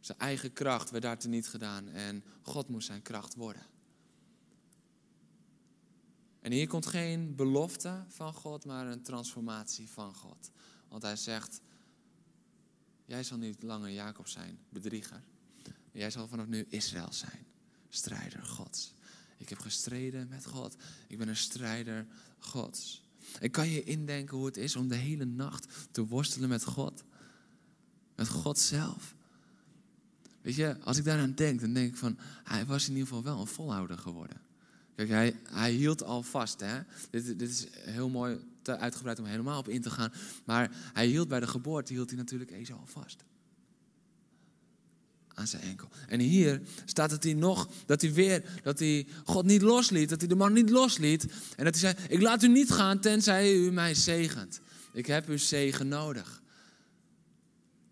Zijn 0.00 0.18
eigen 0.18 0.52
kracht 0.52 0.90
werd 0.90 1.02
daar 1.02 1.28
niet 1.28 1.48
gedaan 1.48 1.88
en 1.88 2.24
God 2.42 2.68
moest 2.68 2.86
zijn 2.86 3.02
kracht 3.02 3.34
worden. 3.34 3.66
En 6.40 6.52
hier 6.52 6.66
komt 6.66 6.86
geen 6.86 7.34
belofte 7.34 8.04
van 8.08 8.34
God, 8.34 8.64
maar 8.64 8.86
een 8.86 9.02
transformatie 9.02 9.90
van 9.90 10.14
God. 10.14 10.50
Want 10.88 11.02
hij 11.02 11.16
zegt, 11.16 11.60
jij 13.04 13.22
zal 13.22 13.38
niet 13.38 13.62
langer 13.62 13.90
Jacob 13.90 14.28
zijn, 14.28 14.58
bedrieger. 14.68 15.22
Jij 15.92 16.10
zal 16.10 16.28
vanaf 16.28 16.46
nu 16.46 16.66
Israël 16.68 17.12
zijn, 17.12 17.46
strijder 17.88 18.42
Gods. 18.42 18.94
Ik 19.36 19.48
heb 19.48 19.58
gestreden 19.58 20.28
met 20.28 20.46
God. 20.46 20.76
Ik 21.06 21.18
ben 21.18 21.28
een 21.28 21.36
strijder 21.36 22.06
Gods. 22.38 23.02
Ik 23.40 23.52
kan 23.52 23.68
je 23.68 23.84
indenken 23.84 24.36
hoe 24.36 24.46
het 24.46 24.56
is 24.56 24.76
om 24.76 24.88
de 24.88 24.94
hele 24.94 25.24
nacht 25.24 25.66
te 25.90 26.06
worstelen 26.06 26.48
met 26.48 26.64
God. 26.64 27.04
Met 28.16 28.28
God 28.28 28.58
zelf. 28.58 29.14
Weet 30.40 30.54
je, 30.54 30.76
als 30.80 30.96
ik 30.96 31.04
daaraan 31.04 31.34
denk, 31.34 31.60
dan 31.60 31.72
denk 31.72 31.88
ik 31.88 31.96
van, 31.96 32.18
hij 32.44 32.66
was 32.66 32.84
in 32.84 32.92
ieder 32.92 33.06
geval 33.06 33.22
wel 33.22 33.40
een 33.40 33.46
volhouder 33.46 33.98
geworden. 33.98 34.40
Kijk, 34.94 35.08
hij, 35.08 35.40
hij 35.48 35.72
hield 35.72 36.02
al 36.02 36.22
vast. 36.22 36.60
Hè? 36.60 36.80
Dit, 37.10 37.38
dit 37.38 37.50
is 37.50 37.66
heel 37.72 38.08
mooi, 38.08 38.38
te 38.62 38.76
uitgebreid 38.76 39.18
om 39.18 39.24
helemaal 39.24 39.58
op 39.58 39.68
in 39.68 39.82
te 39.82 39.90
gaan. 39.90 40.12
Maar 40.44 40.70
hij 40.92 41.06
hield 41.06 41.28
bij 41.28 41.40
de 41.40 41.46
geboorte, 41.46 41.92
hield 41.92 42.08
hij 42.08 42.18
natuurlijk 42.18 42.50
Ezo 42.50 42.74
al 42.74 42.86
vast 42.86 43.24
aan 45.34 45.46
zijn 45.46 45.62
enkel. 45.62 45.88
En 46.08 46.20
hier 46.20 46.60
staat 46.84 47.10
het 47.10 47.24
hij 47.24 47.34
nog, 47.34 47.68
dat 47.86 48.00
hij 48.00 48.12
weer, 48.12 48.60
dat 48.62 48.78
hij 48.78 49.06
God 49.24 49.44
niet 49.44 49.62
losliet, 49.62 50.08
dat 50.08 50.18
hij 50.18 50.28
de 50.28 50.34
man 50.34 50.52
niet 50.52 50.70
losliet. 50.70 51.22
En 51.56 51.64
dat 51.64 51.80
hij 51.80 51.92
zei, 51.92 52.06
ik 52.08 52.20
laat 52.20 52.42
u 52.42 52.48
niet 52.48 52.70
gaan 52.70 53.00
tenzij 53.00 53.54
u 53.54 53.72
mij 53.72 53.94
zegent. 53.94 54.60
Ik 54.92 55.06
heb 55.06 55.28
uw 55.28 55.38
zegen 55.38 55.88
nodig. 55.88 56.42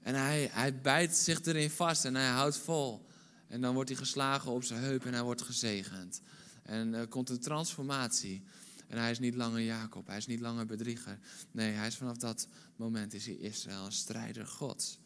En 0.03 0.15
hij, 0.15 0.49
hij 0.53 0.81
bijt 0.81 1.17
zich 1.17 1.45
erin 1.45 1.71
vast 1.71 2.05
en 2.05 2.15
hij 2.15 2.29
houdt 2.29 2.57
vol. 2.57 3.07
En 3.49 3.61
dan 3.61 3.75
wordt 3.75 3.89
hij 3.89 3.99
geslagen 3.99 4.51
op 4.51 4.65
zijn 4.65 4.81
heup 4.81 5.05
en 5.05 5.13
hij 5.13 5.23
wordt 5.23 5.43
gezegend. 5.43 6.21
En 6.63 6.95
er 6.95 7.07
komt 7.07 7.29
een 7.29 7.41
transformatie. 7.41 8.43
En 8.89 8.99
hij 8.99 9.11
is 9.11 9.19
niet 9.19 9.35
langer 9.35 9.61
Jacob, 9.61 10.07
hij 10.07 10.17
is 10.17 10.27
niet 10.27 10.41
langer 10.41 10.67
bedrieger. 10.67 11.19
Nee, 11.51 11.73
hij 11.73 11.87
is 11.87 11.97
vanaf 11.97 12.17
dat 12.17 12.49
moment 12.77 13.15
is 13.15 13.27
hij 13.27 13.35
Israël, 13.35 13.85
een 13.85 13.93
strijder 13.93 14.47
Gods. 14.47 14.99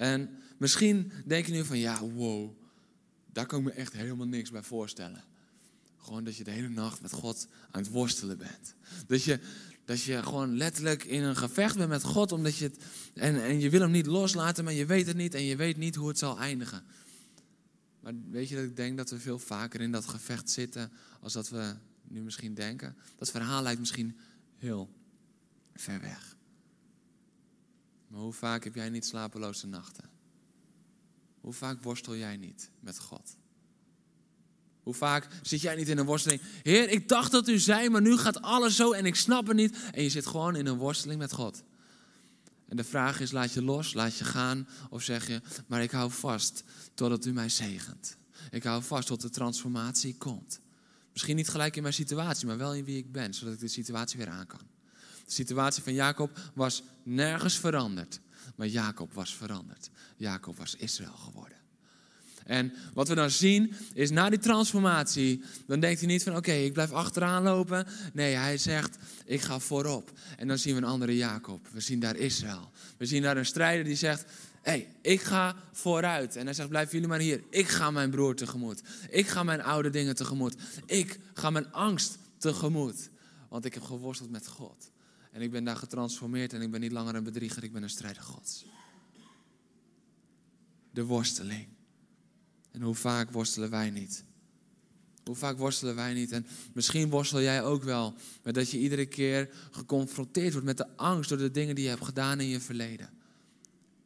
En 0.00 0.30
misschien 0.58 1.12
denk 1.26 1.46
je 1.46 1.52
nu 1.52 1.64
van, 1.64 1.78
ja, 1.78 2.02
wow, 2.04 2.50
daar 3.32 3.46
kan 3.46 3.58
ik 3.58 3.64
me 3.64 3.70
echt 3.70 3.92
helemaal 3.92 4.26
niks 4.26 4.50
bij 4.50 4.62
voorstellen. 4.62 5.24
Gewoon 5.98 6.24
dat 6.24 6.36
je 6.36 6.44
de 6.44 6.50
hele 6.50 6.68
nacht 6.68 7.02
met 7.02 7.12
God 7.12 7.46
aan 7.70 7.82
het 7.82 7.90
worstelen 7.90 8.38
bent. 8.38 8.74
Dat 9.06 9.24
je, 9.24 9.40
dat 9.84 10.02
je 10.02 10.22
gewoon 10.22 10.56
letterlijk 10.56 11.04
in 11.04 11.22
een 11.22 11.36
gevecht 11.36 11.76
bent 11.76 11.88
met 11.88 12.02
God, 12.02 12.32
omdat 12.32 12.56
je 12.56 12.64
het, 12.64 12.78
en, 13.14 13.42
en 13.42 13.60
je 13.60 13.70
wil 13.70 13.80
hem 13.80 13.90
niet 13.90 14.06
loslaten, 14.06 14.64
maar 14.64 14.72
je 14.72 14.86
weet 14.86 15.06
het 15.06 15.16
niet 15.16 15.34
en 15.34 15.44
je 15.44 15.56
weet 15.56 15.76
niet 15.76 15.94
hoe 15.94 16.08
het 16.08 16.18
zal 16.18 16.38
eindigen. 16.38 16.84
Maar 18.00 18.14
weet 18.30 18.48
je 18.48 18.54
dat 18.54 18.64
ik 18.64 18.76
denk 18.76 18.96
dat 18.96 19.10
we 19.10 19.18
veel 19.18 19.38
vaker 19.38 19.80
in 19.80 19.92
dat 19.92 20.06
gevecht 20.06 20.50
zitten 20.50 20.92
als 21.20 21.32
dat 21.32 21.48
we 21.48 21.74
nu 22.08 22.20
misschien 22.20 22.54
denken? 22.54 22.96
Dat 23.16 23.30
verhaal 23.30 23.62
lijkt 23.62 23.80
misschien 23.80 24.18
heel 24.56 24.90
ver 25.74 26.00
weg. 26.00 26.38
Maar 28.20 28.28
hoe 28.28 28.38
vaak 28.38 28.64
heb 28.64 28.74
jij 28.74 28.88
niet 28.88 29.06
slapeloze 29.06 29.66
nachten? 29.66 30.04
Hoe 31.40 31.52
vaak 31.52 31.82
worstel 31.82 32.16
jij 32.16 32.36
niet 32.36 32.70
met 32.80 32.98
God? 32.98 33.36
Hoe 34.82 34.94
vaak 34.94 35.28
zit 35.42 35.60
jij 35.60 35.76
niet 35.76 35.88
in 35.88 35.98
een 35.98 36.06
worsteling? 36.06 36.40
Heer, 36.62 36.88
ik 36.88 37.08
dacht 37.08 37.32
dat 37.32 37.48
u 37.48 37.58
zei, 37.58 37.88
maar 37.88 38.00
nu 38.00 38.16
gaat 38.16 38.42
alles 38.42 38.76
zo 38.76 38.92
en 38.92 39.06
ik 39.06 39.14
snap 39.14 39.46
het 39.46 39.56
niet. 39.56 39.76
En 39.92 40.02
je 40.02 40.08
zit 40.08 40.26
gewoon 40.26 40.56
in 40.56 40.66
een 40.66 40.76
worsteling 40.76 41.18
met 41.18 41.32
God. 41.32 41.62
En 42.68 42.76
de 42.76 42.84
vraag 42.84 43.20
is, 43.20 43.30
laat 43.30 43.52
je 43.52 43.62
los, 43.62 43.94
laat 43.94 44.16
je 44.16 44.24
gaan 44.24 44.68
of 44.90 45.02
zeg 45.02 45.26
je, 45.26 45.40
maar 45.66 45.82
ik 45.82 45.90
hou 45.90 46.10
vast 46.10 46.64
totdat 46.94 47.24
u 47.26 47.32
mij 47.32 47.48
zegent. 47.48 48.16
Ik 48.50 48.62
hou 48.62 48.82
vast 48.82 49.06
tot 49.06 49.20
de 49.20 49.30
transformatie 49.30 50.16
komt. 50.16 50.60
Misschien 51.12 51.36
niet 51.36 51.48
gelijk 51.48 51.76
in 51.76 51.82
mijn 51.82 51.94
situatie, 51.94 52.46
maar 52.46 52.58
wel 52.58 52.74
in 52.74 52.84
wie 52.84 52.98
ik 52.98 53.12
ben, 53.12 53.34
zodat 53.34 53.54
ik 53.54 53.60
de 53.60 53.68
situatie 53.68 54.18
weer 54.18 54.28
aan 54.28 54.46
kan. 54.46 54.70
De 55.30 55.36
situatie 55.36 55.82
van 55.82 55.94
Jacob 55.94 56.38
was 56.54 56.82
nergens 57.02 57.58
veranderd. 57.58 58.20
Maar 58.56 58.66
Jacob 58.66 59.12
was 59.12 59.36
veranderd. 59.36 59.90
Jacob 60.16 60.56
was 60.56 60.74
Israël 60.76 61.12
geworden. 61.12 61.56
En 62.44 62.72
wat 62.94 63.08
we 63.08 63.14
dan 63.14 63.30
zien 63.30 63.72
is 63.94 64.10
na 64.10 64.30
die 64.30 64.38
transformatie, 64.38 65.42
dan 65.66 65.80
denkt 65.80 66.00
hij 66.00 66.08
niet 66.08 66.22
van 66.22 66.36
oké, 66.36 66.52
ik 66.52 66.72
blijf 66.72 66.92
achteraan 66.92 67.42
lopen. 67.42 67.86
Nee, 68.12 68.34
hij 68.34 68.58
zegt 68.58 68.96
ik 69.24 69.40
ga 69.40 69.58
voorop. 69.58 70.12
En 70.36 70.48
dan 70.48 70.58
zien 70.58 70.74
we 70.74 70.80
een 70.80 70.88
andere 70.88 71.16
Jacob. 71.16 71.68
We 71.72 71.80
zien 71.80 72.00
daar 72.00 72.16
Israël. 72.16 72.70
We 72.96 73.06
zien 73.06 73.22
daar 73.22 73.36
een 73.36 73.46
strijder 73.46 73.84
die 73.84 73.96
zegt 73.96 74.24
hé, 74.62 74.70
hey, 74.70 74.88
ik 75.02 75.20
ga 75.20 75.56
vooruit. 75.72 76.36
En 76.36 76.44
hij 76.44 76.54
zegt 76.54 76.68
blijf 76.68 76.92
jullie 76.92 77.08
maar 77.08 77.18
hier. 77.18 77.42
Ik 77.50 77.68
ga 77.68 77.90
mijn 77.90 78.10
broer 78.10 78.34
tegemoet. 78.34 78.82
Ik 79.10 79.28
ga 79.28 79.42
mijn 79.42 79.62
oude 79.62 79.90
dingen 79.90 80.14
tegemoet. 80.14 80.54
Ik 80.86 81.18
ga 81.34 81.50
mijn 81.50 81.72
angst 81.72 82.18
tegemoet. 82.38 83.08
Want 83.48 83.64
ik 83.64 83.74
heb 83.74 83.82
geworsteld 83.82 84.30
met 84.30 84.46
God. 84.46 84.89
En 85.30 85.42
ik 85.42 85.50
ben 85.50 85.64
daar 85.64 85.76
getransformeerd 85.76 86.52
en 86.52 86.62
ik 86.62 86.70
ben 86.70 86.80
niet 86.80 86.92
langer 86.92 87.14
een 87.14 87.24
bedrieger, 87.24 87.64
ik 87.64 87.72
ben 87.72 87.82
een 87.82 87.90
strijder 87.90 88.22
Gods. 88.22 88.64
De 90.90 91.04
worsteling. 91.04 91.68
En 92.70 92.82
hoe 92.82 92.94
vaak 92.94 93.30
worstelen 93.30 93.70
wij 93.70 93.90
niet? 93.90 94.24
Hoe 95.24 95.34
vaak 95.34 95.58
worstelen 95.58 95.94
wij 95.94 96.14
niet? 96.14 96.32
En 96.32 96.46
misschien 96.72 97.10
worstel 97.10 97.40
jij 97.40 97.62
ook 97.62 97.82
wel 97.82 98.14
met 98.42 98.54
dat 98.54 98.70
je 98.70 98.78
iedere 98.78 99.06
keer 99.06 99.50
geconfronteerd 99.70 100.52
wordt 100.52 100.66
met 100.66 100.76
de 100.76 100.96
angst 100.96 101.28
door 101.28 101.38
de 101.38 101.50
dingen 101.50 101.74
die 101.74 101.84
je 101.84 101.90
hebt 101.90 102.04
gedaan 102.04 102.40
in 102.40 102.46
je 102.46 102.60
verleden. 102.60 103.10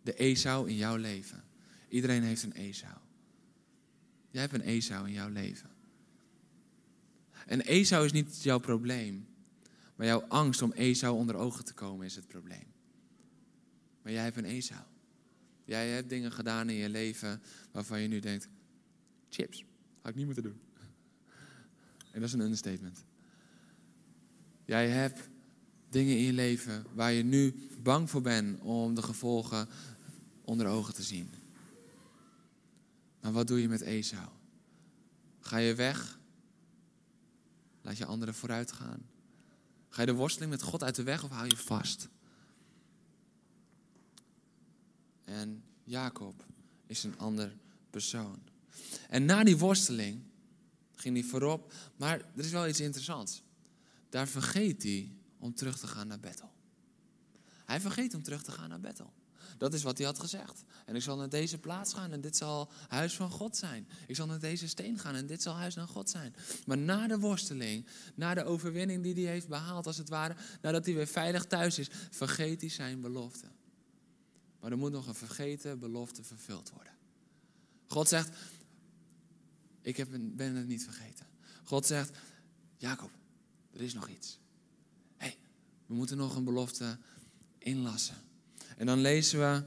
De 0.03 0.15
Esau 0.15 0.69
in 0.69 0.77
jouw 0.77 0.97
leven. 0.97 1.45
Iedereen 1.89 2.23
heeft 2.23 2.43
een 2.43 2.53
Esau. 2.53 2.97
Jij 4.31 4.41
hebt 4.41 4.55
een 4.55 4.61
Esau 4.61 5.07
in 5.07 5.13
jouw 5.13 5.29
leven. 5.29 5.71
En 7.47 7.61
Esau 7.61 8.05
is 8.05 8.13
niet 8.13 8.43
jouw 8.43 8.59
probleem. 8.59 9.27
Maar 9.95 10.07
jouw 10.07 10.23
angst 10.29 10.63
om 10.63 10.73
Esau 10.73 11.17
onder 11.17 11.35
ogen 11.35 11.65
te 11.65 11.75
komen 11.75 12.07
is 12.07 12.17
het 12.17 12.27
probleem. 12.27 12.73
Maar 14.03 14.13
jij 14.13 14.23
hebt 14.23 14.37
een 14.37 14.45
Esau. 14.45 14.83
Jij 15.65 15.91
hebt 15.91 16.09
dingen 16.09 16.33
gedaan 16.33 16.69
in 16.69 16.77
je 16.77 16.89
leven 16.89 17.43
waarvan 17.73 18.01
je 18.01 18.09
nu 18.09 18.21
denkt: 18.21 18.49
chips, 19.29 19.65
had 20.01 20.11
ik 20.11 20.17
niet 20.17 20.25
moeten 20.25 20.43
doen. 20.43 20.61
En 22.11 22.21
dat 22.21 22.29
is 22.29 22.33
een 22.33 22.41
understatement. 22.41 23.05
Jij 24.65 24.89
hebt 24.89 25.29
dingen 25.89 26.17
in 26.17 26.23
je 26.23 26.33
leven 26.33 26.87
waar 26.93 27.13
je 27.13 27.23
nu 27.23 27.69
bang 27.83 28.11
voor 28.11 28.23
bent 28.23 28.61
om 28.61 28.95
de 28.95 29.03
gevolgen 29.03 29.69
onder 30.45 30.67
ogen 30.67 30.95
te 30.95 31.03
zien. 31.03 31.31
Maar 33.21 33.33
wat 33.33 33.47
doe 33.47 33.61
je 33.61 33.69
met 33.69 33.81
Esau? 33.81 34.29
Ga 35.41 35.57
je 35.57 35.75
weg? 35.75 36.19
Laat 37.83 37.97
je 37.97 38.05
anderen 38.05 38.35
vooruit 38.35 38.73
gaan? 38.73 39.14
Ga 39.95 40.01
je 40.01 40.07
de 40.07 40.15
worsteling 40.15 40.51
met 40.51 40.63
God 40.63 40.83
uit 40.83 40.95
de 40.95 41.03
weg 41.03 41.25
of 41.25 41.31
hou 41.31 41.49
je 41.49 41.57
vast? 41.57 42.09
En 45.25 45.65
Jacob 45.85 46.45
is 46.87 47.05
een 47.05 47.19
ander 47.19 47.57
persoon. 47.91 48.39
En 49.09 49.25
na 49.25 49.45
die 49.45 49.57
worsteling 49.57 50.23
ging 50.95 51.17
hij 51.17 51.25
voorop, 51.25 51.73
maar 51.97 52.21
er 52.21 52.45
is 52.45 52.51
wel 52.51 52.69
iets 52.69 52.81
interessants. 52.81 53.43
Daar 54.09 54.29
vergeet 54.29 54.83
hij 54.83 55.13
om 55.39 55.55
terug 55.55 55.79
te 55.79 55.87
gaan 55.87 56.07
naar 56.07 56.21
Bethel. 56.21 56.53
Hij 57.65 57.81
vergeet 57.81 58.15
om 58.15 58.23
terug 58.23 58.43
te 58.43 58.53
gaan 58.53 58.69
naar 58.69 58.81
Bethel. 58.81 59.13
Dat 59.59 59.75
is 59.75 59.83
wat 59.83 59.99
hij 59.99 60.07
had 60.07 60.19
gezegd. 60.19 60.65
En 60.87 60.97
ik 60.97 61.03
zal 61.03 61.17
naar 61.17 61.29
deze 61.29 61.59
plaats 61.59 61.93
gaan 61.95 62.13
en 62.13 62.21
dit 62.21 62.37
zal 62.37 62.71
huis 62.89 63.17
van 63.17 63.31
God 63.31 63.57
zijn. 63.57 63.89
Ik 64.07 64.17
zal 64.17 64.27
naar 64.27 64.39
deze 64.39 64.69
steen 64.69 64.99
gaan 64.99 65.15
en 65.15 65.27
dit 65.27 65.43
zal 65.43 65.55
huis 65.55 65.75
van 65.75 65.87
God 65.87 66.11
zijn. 66.11 66.35
Maar 66.67 66.79
na 66.79 67.07
de 67.07 67.19
worsteling, 67.19 67.87
na 68.15 68.35
de 68.35 68.45
overwinning 68.45 69.03
die 69.03 69.15
hij 69.15 69.33
heeft 69.33 69.49
behaald 69.49 69.87
als 69.87 69.97
het 69.97 70.09
ware, 70.09 70.37
nadat 70.63 70.85
hij 70.85 70.95
weer 70.95 71.07
veilig 71.07 71.45
thuis 71.45 71.79
is, 71.79 71.89
vergeet 72.11 72.61
hij 72.61 72.71
zijn 72.71 73.01
belofte. 73.01 73.47
Maar 74.61 74.71
er 74.71 74.79
moet 74.79 74.93
nog 74.93 75.07
een 75.07 75.15
vergeten 75.15 75.79
belofte 75.79 76.23
vervuld 76.23 76.71
worden. 76.71 76.93
God 77.87 78.09
zegt, 78.09 78.31
ik 79.83 79.97
heb, 79.97 80.09
ben 80.21 80.55
het 80.55 80.67
niet 80.67 80.85
vergeten. 80.85 81.27
God 81.65 81.87
zegt, 81.87 82.19
Jacob, 82.77 83.11
er 83.73 83.81
is 83.81 83.95
nog 83.95 84.09
iets. 84.09 84.39
Hé, 85.17 85.27
hey, 85.27 85.39
we 85.87 85.95
moeten 85.95 86.17
nog 86.17 86.37
een 86.37 86.45
belofte 86.45 86.99
inlassen. 87.59 88.17
En 88.77 88.87
dan 88.87 89.01
lezen 89.01 89.39
we 89.39 89.63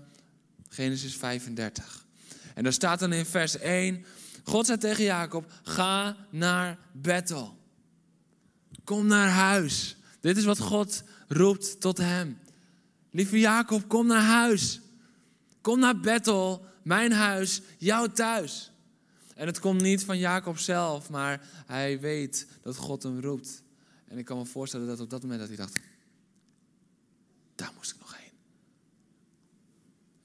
Genesis 0.69 1.15
35. 1.15 2.05
En 2.53 2.63
daar 2.63 2.73
staat 2.73 2.99
dan 2.99 3.13
in 3.13 3.25
vers 3.25 3.57
1, 3.57 4.05
God 4.43 4.65
zei 4.65 4.77
tegen 4.77 5.03
Jacob, 5.03 5.51
ga 5.63 6.15
naar 6.29 6.77
Bethel. 6.91 7.57
Kom 8.83 9.07
naar 9.07 9.29
huis. 9.29 9.97
Dit 10.19 10.37
is 10.37 10.45
wat 10.45 10.59
God 10.59 11.03
roept 11.27 11.81
tot 11.81 11.97
hem. 11.97 12.39
Lieve 13.11 13.39
Jacob, 13.39 13.87
kom 13.87 14.07
naar 14.07 14.23
huis. 14.23 14.81
Kom 15.61 15.79
naar 15.79 15.99
Bethel, 15.99 16.65
mijn 16.81 17.11
huis, 17.11 17.61
jouw 17.77 18.07
thuis. 18.07 18.71
En 19.35 19.47
het 19.47 19.59
komt 19.59 19.81
niet 19.81 20.03
van 20.03 20.17
Jacob 20.17 20.57
zelf, 20.57 21.09
maar 21.09 21.49
hij 21.65 21.99
weet 21.99 22.47
dat 22.61 22.75
God 22.75 23.03
hem 23.03 23.19
roept. 23.19 23.63
En 24.07 24.17
ik 24.17 24.25
kan 24.25 24.37
me 24.37 24.45
voorstellen 24.45 24.87
dat 24.87 24.99
op 24.99 25.09
dat 25.09 25.21
moment 25.21 25.39
dat 25.39 25.47
hij 25.47 25.57
dacht, 25.57 25.79
daar 27.55 27.71
moest 27.75 27.91
ik. 27.91 27.96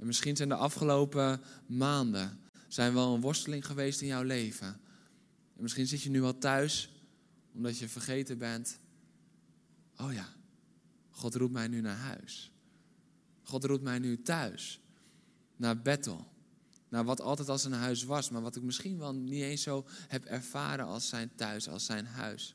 En 0.02 0.08
misschien 0.08 0.36
zijn 0.36 0.48
de 0.48 0.54
afgelopen 0.54 1.40
maanden 1.66 2.40
zijn 2.68 2.94
wel 2.94 3.14
een 3.14 3.20
worsteling 3.20 3.66
geweest 3.66 4.00
in 4.00 4.06
jouw 4.06 4.22
leven. 4.22 4.66
En 5.56 5.62
misschien 5.62 5.86
zit 5.86 6.02
je 6.02 6.10
nu 6.10 6.22
al 6.22 6.38
thuis 6.38 6.92
omdat 7.54 7.78
je 7.78 7.88
vergeten 7.88 8.38
bent. 8.38 8.78
Oh 9.96 10.12
ja, 10.12 10.28
God 11.10 11.34
roept 11.34 11.52
mij 11.52 11.68
nu 11.68 11.80
naar 11.80 11.96
huis. 11.96 12.52
God 13.42 13.64
roept 13.64 13.82
mij 13.82 13.98
nu 13.98 14.22
thuis 14.22 14.80
naar 15.56 15.82
Bethel. 15.82 16.26
Naar 16.88 17.04
wat 17.04 17.20
altijd 17.20 17.48
als 17.48 17.64
een 17.64 17.72
huis 17.72 18.04
was, 18.04 18.30
maar 18.30 18.42
wat 18.42 18.56
ik 18.56 18.62
misschien 18.62 18.98
wel 18.98 19.14
niet 19.14 19.42
eens 19.42 19.62
zo 19.62 19.86
heb 20.08 20.24
ervaren 20.24 20.86
als 20.86 21.08
zijn 21.08 21.34
thuis, 21.34 21.68
als 21.68 21.84
zijn 21.84 22.06
huis. 22.06 22.54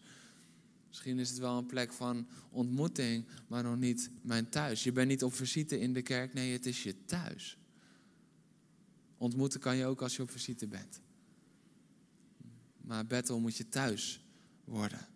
Misschien 0.88 1.20
is 1.20 1.30
het 1.30 1.38
wel 1.38 1.58
een 1.58 1.66
plek 1.66 1.94
van 1.94 2.28
ontmoeting, 2.50 3.26
maar 3.48 3.64
nog 3.64 3.78
niet 3.78 4.10
mijn 4.22 4.50
thuis. 4.50 4.84
Je 4.84 4.92
bent 4.92 5.08
niet 5.08 5.24
op 5.24 5.34
visite 5.34 5.80
in 5.80 5.94
de 5.94 6.02
kerk, 6.02 6.34
nee, 6.34 6.52
het 6.52 6.66
is 6.66 6.84
je 6.84 7.06
thuis. 7.06 7.58
Ontmoeten 9.18 9.60
kan 9.60 9.76
je 9.76 9.86
ook 9.86 10.02
als 10.02 10.16
je 10.16 10.22
op 10.22 10.32
visite 10.32 10.68
bent. 10.68 11.02
Maar 12.82 13.06
Bethel 13.06 13.40
moet 13.40 13.58
je 13.58 13.70
thuis 13.70 14.26
worden. 14.64 15.08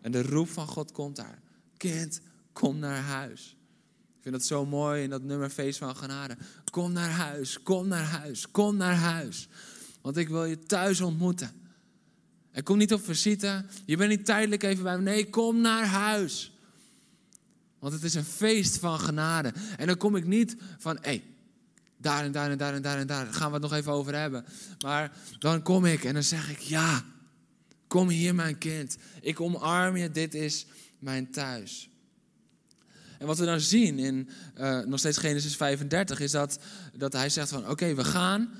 En 0.00 0.12
de 0.12 0.22
roep 0.22 0.48
van 0.48 0.66
God 0.66 0.92
komt 0.92 1.16
daar. 1.16 1.42
Kind, 1.76 2.20
kom 2.52 2.78
naar 2.78 3.02
huis 3.02 3.56
vind 4.26 4.38
dat 4.38 4.46
zo 4.46 4.66
mooi 4.66 5.02
in 5.02 5.10
dat 5.10 5.22
nummer 5.22 5.50
Feest 5.50 5.78
van 5.78 5.96
Genade. 5.96 6.36
Kom 6.70 6.92
naar 6.92 7.10
huis, 7.10 7.62
kom 7.62 7.88
naar 7.88 8.04
huis, 8.04 8.50
kom 8.50 8.76
naar 8.76 8.94
huis. 8.94 9.48
Want 10.00 10.16
ik 10.16 10.28
wil 10.28 10.44
je 10.44 10.62
thuis 10.62 11.00
ontmoeten. 11.00 11.50
En 12.56 12.62
kom 12.62 12.78
niet 12.78 12.92
op 12.92 13.04
visite. 13.04 13.64
Je 13.84 13.96
bent 13.96 14.10
niet 14.10 14.24
tijdelijk 14.24 14.62
even 14.62 14.82
bij 14.82 14.96
me. 14.96 15.02
Nee, 15.02 15.30
kom 15.30 15.60
naar 15.60 15.86
huis. 15.86 16.52
Want 17.78 17.92
het 17.92 18.02
is 18.02 18.14
een 18.14 18.24
feest 18.24 18.78
van 18.78 18.98
genade. 18.98 19.52
En 19.76 19.86
dan 19.86 19.96
kom 19.96 20.16
ik 20.16 20.26
niet 20.26 20.56
van, 20.78 20.96
hé, 20.96 21.02
hey, 21.02 21.24
daar 21.96 22.24
en 22.24 22.32
daar 22.32 22.50
en 22.50 22.58
daar 22.58 22.74
en 22.74 22.82
daar 22.82 22.98
en 22.98 23.06
daar. 23.06 23.24
Daar 23.24 23.34
gaan 23.34 23.46
we 23.46 23.52
het 23.52 23.62
nog 23.62 23.72
even 23.72 23.92
over 23.92 24.14
hebben. 24.14 24.44
Maar 24.84 25.12
dan 25.38 25.62
kom 25.62 25.84
ik 25.84 26.04
en 26.04 26.14
dan 26.14 26.22
zeg 26.22 26.50
ik, 26.50 26.58
ja, 26.58 27.04
kom 27.86 28.08
hier 28.08 28.34
mijn 28.34 28.58
kind. 28.58 28.96
Ik 29.20 29.40
omarm 29.40 29.96
je, 29.96 30.10
dit 30.10 30.34
is 30.34 30.66
mijn 30.98 31.30
thuis. 31.30 31.90
En 33.18 33.26
wat 33.26 33.38
we 33.38 33.44
dan 33.44 33.60
zien 33.60 33.98
in 33.98 34.28
uh, 34.58 34.80
nog 34.84 34.98
steeds 34.98 35.18
Genesis 35.18 35.56
35 35.56 36.20
is 36.20 36.30
dat, 36.30 36.58
dat 36.94 37.12
hij 37.12 37.28
zegt 37.28 37.48
van 37.48 37.70
oké, 37.70 37.94
we 37.94 38.04
gaan. 38.04 38.50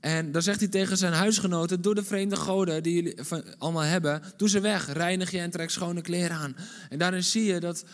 En 0.00 0.32
dan 0.32 0.42
zegt 0.42 0.60
hij 0.60 0.68
tegen 0.68 0.96
zijn 0.96 1.12
huisgenoten, 1.12 1.82
doe 1.82 1.94
de 1.94 2.04
vreemde 2.04 2.36
goden 2.36 2.82
die 2.82 2.94
jullie 2.94 3.16
allemaal 3.58 3.82
hebben, 3.82 4.22
doe 4.36 4.48
ze 4.48 4.60
weg, 4.60 4.92
reinig 4.92 5.30
je 5.30 5.38
en 5.38 5.50
trek 5.50 5.70
schone 5.70 6.00
kleren 6.00 6.36
aan. 6.36 6.56
En 6.88 6.98
daarin 6.98 7.24
zie 7.24 7.44
je 7.44 7.60
dat 7.60 7.84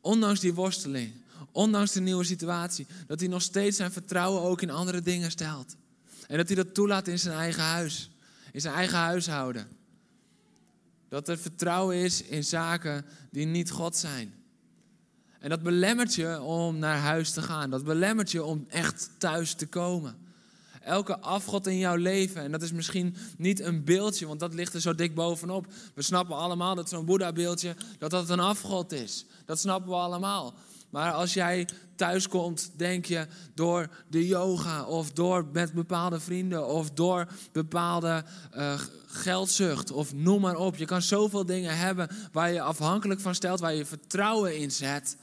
ondanks 0.00 0.40
die 0.40 0.54
worsteling, 0.54 1.12
ondanks 1.52 1.92
de 1.92 2.00
nieuwe 2.00 2.24
situatie, 2.24 2.86
dat 3.06 3.20
hij 3.20 3.28
nog 3.28 3.42
steeds 3.42 3.76
zijn 3.76 3.92
vertrouwen 3.92 4.42
ook 4.42 4.62
in 4.62 4.70
andere 4.70 5.00
dingen 5.00 5.30
stelt. 5.30 5.76
En 6.26 6.36
dat 6.36 6.46
hij 6.46 6.56
dat 6.56 6.74
toelaat 6.74 7.08
in 7.08 7.18
zijn 7.18 7.38
eigen 7.38 7.62
huis, 7.62 8.10
in 8.52 8.60
zijn 8.60 8.74
eigen 8.74 8.98
huishouden. 8.98 9.68
Dat 11.08 11.28
er 11.28 11.38
vertrouwen 11.38 11.96
is 11.96 12.22
in 12.22 12.44
zaken 12.44 13.04
die 13.30 13.46
niet 13.46 13.70
God 13.70 13.96
zijn. 13.96 14.34
En 15.38 15.48
dat 15.48 15.62
belemmert 15.62 16.14
je 16.14 16.40
om 16.40 16.78
naar 16.78 16.98
huis 16.98 17.30
te 17.30 17.42
gaan. 17.42 17.70
Dat 17.70 17.84
belemmert 17.84 18.30
je 18.30 18.44
om 18.44 18.66
echt 18.68 19.10
thuis 19.18 19.54
te 19.54 19.66
komen. 19.66 20.16
Elke 20.80 21.18
afgod 21.18 21.66
in 21.66 21.78
jouw 21.78 21.96
leven, 21.96 22.42
en 22.42 22.52
dat 22.52 22.62
is 22.62 22.72
misschien 22.72 23.16
niet 23.36 23.60
een 23.60 23.84
beeldje, 23.84 24.26
want 24.26 24.40
dat 24.40 24.54
ligt 24.54 24.74
er 24.74 24.80
zo 24.80 24.94
dik 24.94 25.14
bovenop. 25.14 25.66
We 25.94 26.02
snappen 26.02 26.36
allemaal 26.36 26.74
dat 26.74 26.88
zo'n 26.88 27.04
Boeddha-beeldje, 27.04 27.76
dat 27.98 28.10
dat 28.10 28.28
een 28.28 28.40
afgod 28.40 28.92
is. 28.92 29.24
Dat 29.44 29.58
snappen 29.58 29.90
we 29.90 29.96
allemaal. 29.96 30.54
Maar 30.90 31.12
als 31.12 31.34
jij 31.34 31.68
thuis 31.94 32.28
komt, 32.28 32.70
denk 32.76 33.04
je 33.04 33.26
door 33.54 33.88
de 34.08 34.26
yoga 34.26 34.84
of 34.84 35.12
door 35.12 35.46
met 35.52 35.72
bepaalde 35.72 36.20
vrienden 36.20 36.66
of 36.66 36.90
door 36.90 37.28
bepaalde 37.52 38.24
uh, 38.56 38.80
geldzucht 39.06 39.90
of 39.90 40.14
noem 40.14 40.40
maar 40.40 40.56
op. 40.56 40.76
Je 40.76 40.84
kan 40.84 41.02
zoveel 41.02 41.46
dingen 41.46 41.78
hebben 41.78 42.08
waar 42.32 42.52
je 42.52 42.60
afhankelijk 42.60 43.20
van 43.20 43.34
stelt, 43.34 43.60
waar 43.60 43.74
je 43.74 43.84
vertrouwen 43.84 44.58
in 44.58 44.70
zet. 44.70 45.16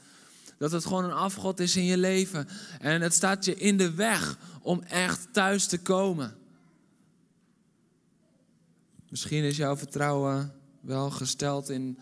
Dat 0.58 0.72
het 0.72 0.84
gewoon 0.84 1.04
een 1.04 1.12
afgod 1.12 1.60
is 1.60 1.76
in 1.76 1.84
je 1.84 1.98
leven. 1.98 2.48
En 2.80 3.00
het 3.00 3.14
staat 3.14 3.44
je 3.44 3.54
in 3.54 3.76
de 3.76 3.94
weg 3.94 4.38
om 4.62 4.82
echt 4.82 5.32
thuis 5.32 5.66
te 5.66 5.78
komen. 5.78 6.36
Misschien 9.08 9.42
is 9.42 9.56
jouw 9.56 9.76
vertrouwen 9.76 10.54
wel 10.80 11.10
gesteld 11.10 11.68
in 11.68 11.98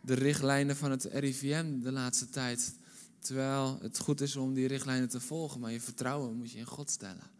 de 0.00 0.14
richtlijnen 0.14 0.76
van 0.76 0.90
het 0.90 1.04
RIVM 1.04 1.80
de 1.80 1.92
laatste 1.92 2.30
tijd. 2.30 2.74
Terwijl 3.18 3.78
het 3.82 3.98
goed 3.98 4.20
is 4.20 4.36
om 4.36 4.54
die 4.54 4.66
richtlijnen 4.66 5.08
te 5.08 5.20
volgen, 5.20 5.60
maar 5.60 5.72
je 5.72 5.80
vertrouwen 5.80 6.36
moet 6.36 6.50
je 6.50 6.58
in 6.58 6.64
God 6.64 6.90
stellen. 6.90 7.30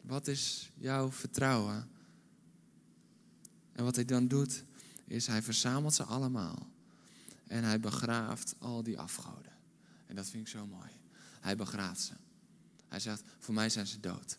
Wat 0.00 0.26
is 0.26 0.70
jouw 0.74 1.12
vertrouwen? 1.12 1.88
En 3.72 3.84
wat 3.84 3.94
hij 3.94 4.04
dan 4.04 4.28
doet, 4.28 4.64
is 5.04 5.26
hij 5.26 5.42
verzamelt 5.42 5.94
ze 5.94 6.02
allemaal. 6.02 6.71
En 7.52 7.64
hij 7.64 7.80
begraaft 7.80 8.54
al 8.58 8.82
die 8.82 8.98
afgoden. 8.98 9.52
En 10.06 10.14
dat 10.14 10.28
vind 10.28 10.46
ik 10.46 10.52
zo 10.52 10.66
mooi. 10.66 10.90
Hij 11.40 11.56
begraaft 11.56 12.00
ze. 12.00 12.12
Hij 12.88 13.00
zegt, 13.00 13.22
voor 13.38 13.54
mij 13.54 13.68
zijn 13.68 13.86
ze 13.86 14.00
dood. 14.00 14.38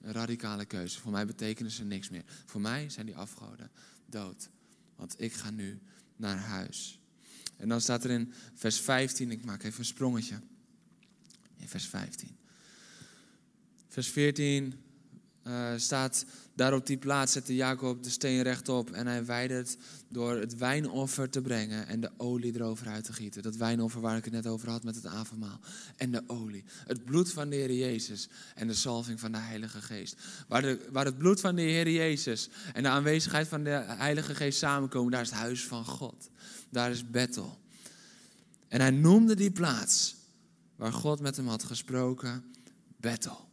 Een 0.00 0.12
radicale 0.12 0.64
keuze. 0.64 1.00
Voor 1.00 1.12
mij 1.12 1.26
betekenen 1.26 1.70
ze 1.70 1.84
niks 1.84 2.08
meer. 2.08 2.24
Voor 2.46 2.60
mij 2.60 2.90
zijn 2.90 3.06
die 3.06 3.16
afgoden 3.16 3.70
dood. 4.06 4.48
Want 4.96 5.20
ik 5.20 5.32
ga 5.32 5.50
nu 5.50 5.80
naar 6.16 6.36
huis. 6.36 7.00
En 7.56 7.68
dan 7.68 7.80
staat 7.80 8.04
er 8.04 8.10
in 8.10 8.32
vers 8.54 8.80
15, 8.80 9.30
ik 9.30 9.44
maak 9.44 9.62
even 9.62 9.78
een 9.78 9.84
sprongetje. 9.84 10.40
In 11.56 11.68
vers 11.68 11.88
15. 11.88 12.36
Vers 13.88 14.08
14, 14.08 14.84
uh, 15.42 15.72
staat 15.76 16.24
daar 16.58 16.74
op 16.74 16.86
die 16.86 16.96
plaats, 16.96 17.32
zette 17.32 17.54
Jacob 17.54 18.02
de 18.02 18.10
steen 18.10 18.42
rechtop 18.42 18.90
en 18.90 19.06
hij 19.06 19.24
wijde 19.24 19.54
het 19.54 19.78
door 20.08 20.36
het 20.36 20.56
wijnoffer 20.56 21.30
te 21.30 21.40
brengen 21.40 21.86
en 21.86 22.00
de 22.00 22.10
olie 22.16 22.54
erover 22.54 22.86
uit 22.86 23.04
te 23.04 23.12
gieten. 23.12 23.42
Dat 23.42 23.56
wijnoffer 23.56 24.00
waar 24.00 24.16
ik 24.16 24.24
het 24.24 24.32
net 24.32 24.46
over 24.46 24.70
had 24.70 24.82
met 24.82 24.94
het 24.94 25.06
avondmaal. 25.06 25.60
En 25.96 26.10
de 26.10 26.22
olie. 26.26 26.64
Het 26.86 27.04
bloed 27.04 27.32
van 27.32 27.48
de 27.48 27.56
Heer 27.56 27.72
Jezus 27.72 28.28
en 28.54 28.66
de 28.66 28.74
salving 28.74 29.20
van 29.20 29.32
de 29.32 29.38
Heilige 29.38 29.82
Geest. 29.82 30.16
Waar, 30.48 30.62
de, 30.62 30.88
waar 30.92 31.04
het 31.04 31.18
bloed 31.18 31.40
van 31.40 31.54
de 31.54 31.62
Heer 31.62 31.90
Jezus 31.90 32.48
en 32.72 32.82
de 32.82 32.88
aanwezigheid 32.88 33.48
van 33.48 33.64
de 33.64 33.84
Heilige 33.86 34.34
Geest 34.34 34.58
samenkomen, 34.58 35.12
daar 35.12 35.22
is 35.22 35.30
het 35.30 35.38
huis 35.38 35.66
van 35.66 35.84
God. 35.84 36.30
Daar 36.70 36.90
is 36.90 37.10
Bethel. 37.10 37.58
En 38.68 38.80
hij 38.80 38.90
noemde 38.90 39.34
die 39.34 39.52
plaats 39.52 40.16
waar 40.76 40.92
God 40.92 41.20
met 41.20 41.36
hem 41.36 41.48
had 41.48 41.62
gesproken, 41.62 42.44
Bethel. 42.96 43.47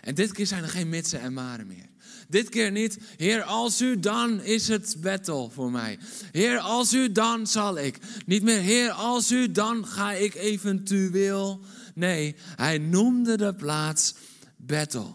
En 0.00 0.14
dit 0.14 0.32
keer 0.32 0.46
zijn 0.46 0.62
er 0.62 0.68
geen 0.68 0.88
mitsen 0.88 1.20
en 1.20 1.32
maren 1.32 1.66
meer. 1.66 1.90
Dit 2.28 2.48
keer 2.48 2.70
niet, 2.70 2.98
Heer, 3.16 3.42
als 3.42 3.80
u 3.80 4.00
dan 4.00 4.40
is 4.40 4.68
het 4.68 4.96
battle 5.00 5.50
voor 5.50 5.70
mij. 5.70 5.98
Heer, 6.30 6.58
als 6.58 6.92
u 6.92 7.12
dan 7.12 7.46
zal 7.46 7.78
ik. 7.78 7.98
Niet 8.26 8.42
meer, 8.42 8.60
Heer, 8.60 8.90
als 8.90 9.30
u 9.30 9.52
dan 9.52 9.86
ga 9.86 10.12
ik 10.12 10.34
eventueel. 10.34 11.60
Nee, 11.94 12.34
hij 12.56 12.78
noemde 12.78 13.36
de 13.36 13.54
plaats 13.54 14.14
battle. 14.56 15.14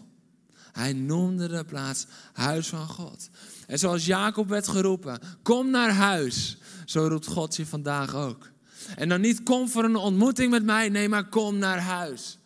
Hij 0.72 0.92
noemde 0.92 1.48
de 1.48 1.64
plaats 1.64 2.06
huis 2.32 2.66
van 2.66 2.88
God. 2.88 3.28
En 3.66 3.78
zoals 3.78 4.06
Jacob 4.06 4.48
werd 4.48 4.68
geroepen, 4.68 5.20
kom 5.42 5.70
naar 5.70 5.90
huis. 5.90 6.58
Zo 6.84 7.06
roept 7.06 7.26
God 7.26 7.56
je 7.56 7.66
vandaag 7.66 8.14
ook. 8.14 8.50
En 8.96 9.08
dan 9.08 9.20
niet 9.20 9.42
kom 9.42 9.68
voor 9.68 9.84
een 9.84 9.96
ontmoeting 9.96 10.50
met 10.50 10.64
mij, 10.64 10.88
nee, 10.88 11.08
maar 11.08 11.28
kom 11.28 11.58
naar 11.58 11.80
huis. 11.80 12.38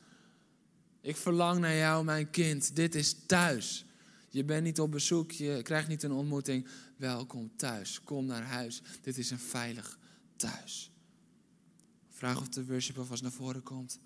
Ik 1.02 1.16
verlang 1.16 1.60
naar 1.60 1.74
jou, 1.74 2.04
mijn 2.04 2.30
kind. 2.30 2.76
Dit 2.76 2.94
is 2.94 3.16
thuis. 3.26 3.84
Je 4.28 4.44
bent 4.44 4.64
niet 4.64 4.80
op 4.80 4.90
bezoek, 4.90 5.30
je 5.30 5.60
krijgt 5.62 5.88
niet 5.88 6.02
een 6.02 6.12
ontmoeting. 6.12 6.66
Welkom 6.96 7.56
thuis. 7.56 8.00
Kom 8.04 8.26
naar 8.26 8.42
huis. 8.42 8.82
Dit 9.00 9.18
is 9.18 9.30
een 9.30 9.38
veilig 9.38 9.98
thuis. 10.36 10.90
Vraag 12.10 12.40
of 12.40 12.48
de 12.48 12.64
worship 12.64 12.98
alvast 12.98 13.22
naar 13.22 13.32
voren 13.32 13.62
komt. 13.62 13.98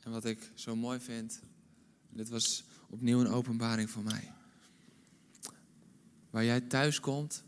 En 0.00 0.10
wat 0.10 0.24
ik 0.24 0.50
zo 0.54 0.76
mooi 0.76 1.00
vind, 1.00 1.40
dit 2.08 2.28
was 2.28 2.64
opnieuw 2.88 3.20
een 3.20 3.28
openbaring 3.28 3.90
voor 3.90 4.02
mij. 4.02 4.32
Waar 6.34 6.44
jij 6.44 6.60
thuis 6.60 7.00
komt, 7.00 7.44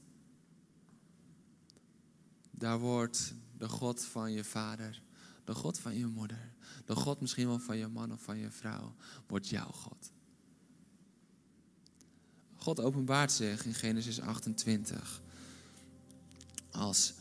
daar 2.50 2.78
wordt 2.78 3.34
de 3.58 3.68
God 3.68 4.04
van 4.04 4.32
je 4.32 4.44
vader, 4.44 5.02
de 5.44 5.54
God 5.54 5.78
van 5.78 5.96
je 5.96 6.06
moeder, 6.06 6.54
de 6.84 6.94
God 6.94 7.20
misschien 7.20 7.46
wel 7.46 7.58
van 7.58 7.76
je 7.76 7.88
man 7.88 8.12
of 8.12 8.22
van 8.22 8.38
je 8.38 8.50
vrouw, 8.50 8.94
wordt 9.26 9.48
jouw 9.48 9.70
God. 9.70 10.12
God 12.56 12.80
openbaart 12.80 13.32
zich 13.32 13.64
in 13.64 13.74
Genesis 13.74 14.20
28 14.20 15.22
als 16.70 17.14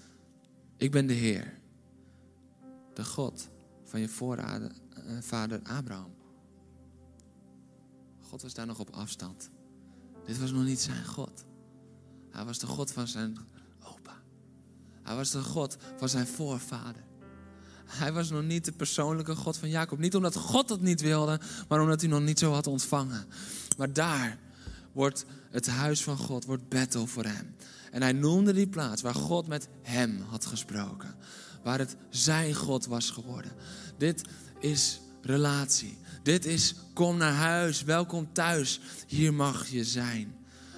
ik 0.78 0.91
ben 0.91 1.08
de 1.08 1.13
Heer, 1.13 1.60
de 2.93 3.06
God 3.06 3.49
van 3.84 3.99
je 3.99 4.10
voorvader 4.10 5.62
eh, 5.63 5.78
Abraham. 5.78 6.15
God 8.19 8.41
was 8.41 8.54
daar 8.54 8.65
nog 8.65 8.80
op 8.80 8.89
afstand. 8.89 9.49
Dit 10.25 10.38
was 10.38 10.51
nog 10.51 10.63
niet 10.63 10.80
zijn 10.80 11.06
God. 11.06 11.45
Hij 12.36 12.45
was 12.45 12.60
de 12.60 12.67
God 12.67 12.91
van 12.91 13.08
zijn 13.08 13.38
opa. 13.84 14.17
Hij 15.04 15.15
was 15.15 15.32
de 15.32 15.41
God 15.41 15.78
van 15.98 16.10
zijn 16.10 16.28
voorvader. 16.28 17.04
Hij 17.86 18.13
was 18.13 18.30
nog 18.30 18.43
niet 18.43 18.65
de 18.65 18.71
persoonlijke 18.71 19.36
God 19.36 19.58
van 19.58 19.69
Jacob. 19.69 20.00
Niet 20.00 20.15
omdat 20.15 20.36
God 20.36 20.67
dat 20.67 20.82
niet 20.82 21.02
wilde, 21.02 21.39
maar 21.67 21.82
omdat 21.82 22.02
hij 22.02 22.10
nog 22.10 22.21
niet 22.21 22.39
zo 22.39 22.52
had 22.52 22.67
ontvangen. 22.67 23.26
Maar 23.78 23.93
daar 23.93 24.39
wordt 24.91 25.26
het 25.52 25.67
huis 25.67 26.04
van 26.04 26.17
God, 26.17 26.45
wordt 26.45 26.69
Bethel 26.69 27.08
voor 27.08 27.24
hem. 27.24 27.56
En 27.91 28.02
hij 28.02 28.12
noemde 28.12 28.54
die 28.54 28.67
plaats 28.67 29.02
waar 29.02 29.15
God 29.15 29.48
met 29.48 29.67
hem 29.82 30.21
had 30.30 30.45
gesproken. 30.45 31.15
Waar 31.63 31.80
het 31.80 31.95
zijn 32.10 32.54
God 32.54 32.86
was 32.86 33.10
geworden. 33.10 33.52
Dit 33.98 34.21
is 34.60 35.00
relatie. 35.21 35.98
Dit 36.24 36.45
is 36.45 36.76
kom 36.93 37.17
naar 37.17 37.34
huis, 37.34 37.84
welkom 37.84 38.34
thuis. 38.34 38.80
Hier 39.08 39.34
mag 39.34 39.67
je 39.67 39.84
zijn. 39.84 40.35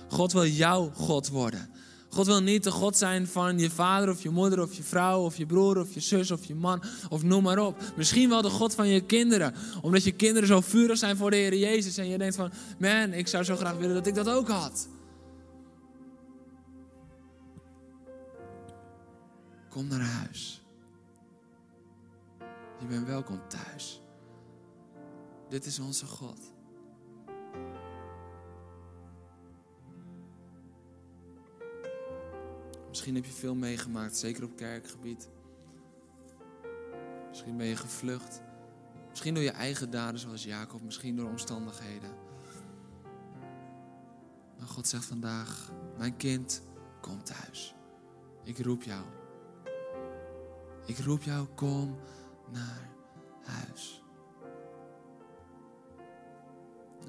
God 0.09 0.31
wil 0.31 0.45
jouw 0.45 0.91
God 0.93 1.27
worden. 1.27 1.69
God 2.09 2.25
wil 2.25 2.41
niet 2.41 2.63
de 2.63 2.71
God 2.71 2.97
zijn 2.97 3.27
van 3.27 3.59
je 3.59 3.69
vader 3.69 4.09
of 4.09 4.23
je 4.23 4.29
moeder 4.29 4.61
of 4.61 4.73
je 4.73 4.83
vrouw 4.83 5.21
of 5.21 5.37
je 5.37 5.45
broer 5.45 5.77
of 5.77 5.93
je 5.93 5.99
zus 5.99 6.31
of 6.31 6.45
je 6.45 6.55
man 6.55 6.83
of 7.09 7.23
noem 7.23 7.43
maar 7.43 7.59
op. 7.59 7.81
Misschien 7.95 8.29
wel 8.29 8.41
de 8.41 8.49
God 8.49 8.75
van 8.75 8.87
je 8.87 9.01
kinderen. 9.01 9.53
Omdat 9.81 10.03
je 10.03 10.11
kinderen 10.11 10.47
zo 10.47 10.61
vurig 10.61 10.97
zijn 10.97 11.17
voor 11.17 11.31
de 11.31 11.35
Heer 11.35 11.55
Jezus 11.55 11.97
en 11.97 12.07
je 12.07 12.17
denkt 12.17 12.35
van, 12.35 12.51
man, 12.79 13.13
ik 13.13 13.27
zou 13.27 13.43
zo 13.43 13.55
graag 13.55 13.75
willen 13.77 13.95
dat 13.95 14.07
ik 14.07 14.15
dat 14.15 14.29
ook 14.29 14.47
had. 14.47 14.87
Kom 19.69 19.87
naar 19.87 19.99
huis. 19.99 20.61
Je 22.79 22.85
bent 22.87 23.07
welkom 23.07 23.39
thuis. 23.47 24.01
Dit 25.49 25.65
is 25.65 25.79
onze 25.79 26.05
God. 26.05 26.56
Misschien 32.97 33.15
heb 33.23 33.25
je 33.25 33.39
veel 33.39 33.55
meegemaakt, 33.55 34.17
zeker 34.17 34.43
op 34.43 34.55
kerkgebied. 34.55 35.29
Misschien 37.29 37.57
ben 37.57 37.65
je 37.65 37.75
gevlucht. 37.75 38.41
Misschien 39.09 39.33
door 39.33 39.43
je 39.43 39.51
eigen 39.51 39.89
daden 39.89 40.19
zoals 40.19 40.43
Jacob, 40.43 40.81
misschien 40.81 41.15
door 41.15 41.29
omstandigheden. 41.29 42.09
Maar 44.57 44.67
God 44.67 44.87
zegt 44.87 45.05
vandaag, 45.05 45.71
mijn 45.97 46.17
kind, 46.17 46.61
kom 47.01 47.23
thuis. 47.23 47.75
Ik 48.43 48.59
roep 48.59 48.83
jou. 48.83 49.05
Ik 50.85 50.97
roep 50.97 51.21
jou, 51.21 51.47
kom 51.55 51.99
naar 52.51 52.89
huis. 53.41 54.03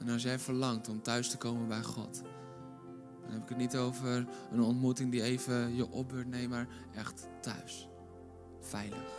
En 0.01 0.09
als 0.09 0.22
jij 0.22 0.38
verlangt 0.38 0.88
om 0.88 1.03
thuis 1.03 1.31
te 1.31 1.37
komen 1.38 1.68
bij 1.68 1.83
God, 1.83 2.22
dan 3.28 3.36
heb 3.36 3.42
ik 3.42 3.48
het 3.48 3.58
niet 3.58 3.76
over 3.76 4.26
een 4.50 4.62
ontmoeting 4.62 5.10
die 5.10 5.22
even 5.22 5.76
je 5.76 5.90
opbeurt. 5.90 6.26
Nee, 6.26 6.48
maar 6.48 6.68
echt 6.94 7.28
thuis. 7.40 7.88
Veilig. 8.60 9.10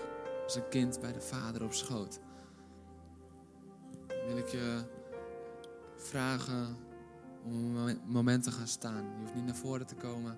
Als 0.44 0.56
een 0.56 0.70
kind 0.70 1.00
bij 1.00 1.14
de 1.14 1.22
vader 1.22 1.64
op 1.64 1.74
schoot. 1.74 2.20
Dan 4.08 4.28
wil 4.28 4.38
ik 4.38 4.48
je 4.48 4.84
vragen 5.96 6.78
om 7.44 7.76
een 7.76 8.00
moment 8.06 8.44
te 8.44 8.52
gaan 8.52 8.68
staan. 8.68 9.04
Je 9.04 9.20
hoeft 9.20 9.36
niet 9.36 9.46
naar 9.46 9.56
voren 9.56 9.86
te 9.86 9.96
komen. 9.96 10.38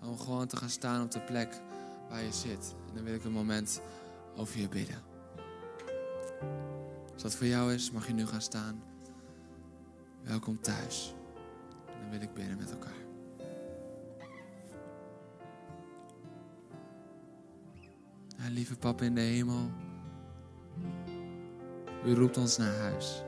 Maar 0.00 0.08
om 0.08 0.18
gewoon 0.18 0.46
te 0.46 0.56
gaan 0.56 0.70
staan 0.70 1.02
op 1.02 1.10
de 1.10 1.20
plek 1.20 1.60
waar 2.08 2.22
je 2.22 2.32
zit. 2.32 2.74
En 2.88 2.94
dan 2.94 3.04
wil 3.04 3.14
ik 3.14 3.24
een 3.24 3.32
moment 3.32 3.80
over 4.36 4.60
je 4.60 4.68
bidden. 4.68 5.02
Als 7.12 7.22
dat 7.22 7.34
voor 7.34 7.46
jou 7.46 7.72
is, 7.72 7.90
mag 7.90 8.06
je 8.06 8.12
nu 8.12 8.26
gaan 8.26 8.42
staan. 8.42 8.82
Welkom 10.22 10.60
thuis 10.60 11.14
wil 12.10 12.20
ik 12.20 12.34
bidden 12.34 12.56
met 12.56 12.70
elkaar. 12.70 12.98
Lieve 18.50 18.76
papa 18.76 19.04
in 19.04 19.14
de 19.14 19.20
hemel, 19.20 19.70
u 22.04 22.14
roept 22.14 22.36
ons 22.36 22.56
naar 22.56 22.76
huis. 22.76 23.22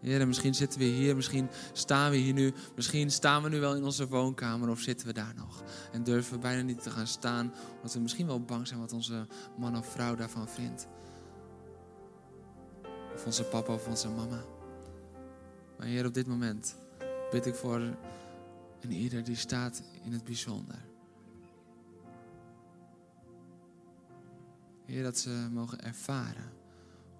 Heer, 0.00 0.26
misschien 0.26 0.54
zitten 0.54 0.78
we 0.78 0.84
hier, 0.84 1.16
misschien 1.16 1.50
staan 1.72 2.10
we 2.10 2.16
hier 2.16 2.32
nu, 2.32 2.52
misschien 2.74 3.10
staan 3.10 3.42
we 3.42 3.48
nu 3.48 3.60
wel 3.60 3.76
in 3.76 3.84
onze 3.84 4.08
woonkamer 4.08 4.68
of 4.68 4.80
zitten 4.80 5.06
we 5.06 5.12
daar 5.12 5.34
nog. 5.36 5.62
En 5.92 6.02
durven 6.02 6.32
we 6.32 6.38
bijna 6.38 6.62
niet 6.62 6.82
te 6.82 6.90
gaan 6.90 7.06
staan, 7.06 7.52
omdat 7.74 7.92
we 7.92 8.00
misschien 8.00 8.26
wel 8.26 8.40
bang 8.40 8.66
zijn 8.66 8.80
wat 8.80 8.92
onze 8.92 9.26
man 9.58 9.76
of 9.76 9.86
vrouw 9.86 10.14
daarvan 10.14 10.48
vindt. 10.48 10.86
Of 13.14 13.26
onze 13.26 13.44
papa 13.44 13.72
of 13.72 13.86
onze 13.86 14.08
mama. 14.08 14.44
Maar 15.82 15.90
Heer, 15.90 16.06
op 16.06 16.14
dit 16.14 16.26
moment 16.26 16.76
bid 17.30 17.46
ik 17.46 17.54
voor 17.54 17.80
een 18.80 18.92
ieder 18.92 19.24
die 19.24 19.36
staat 19.36 19.82
in 20.04 20.12
het 20.12 20.24
bijzonder. 20.24 20.84
Heer, 24.86 25.02
dat 25.02 25.18
ze 25.18 25.48
mogen 25.52 25.84
ervaren 25.84 26.52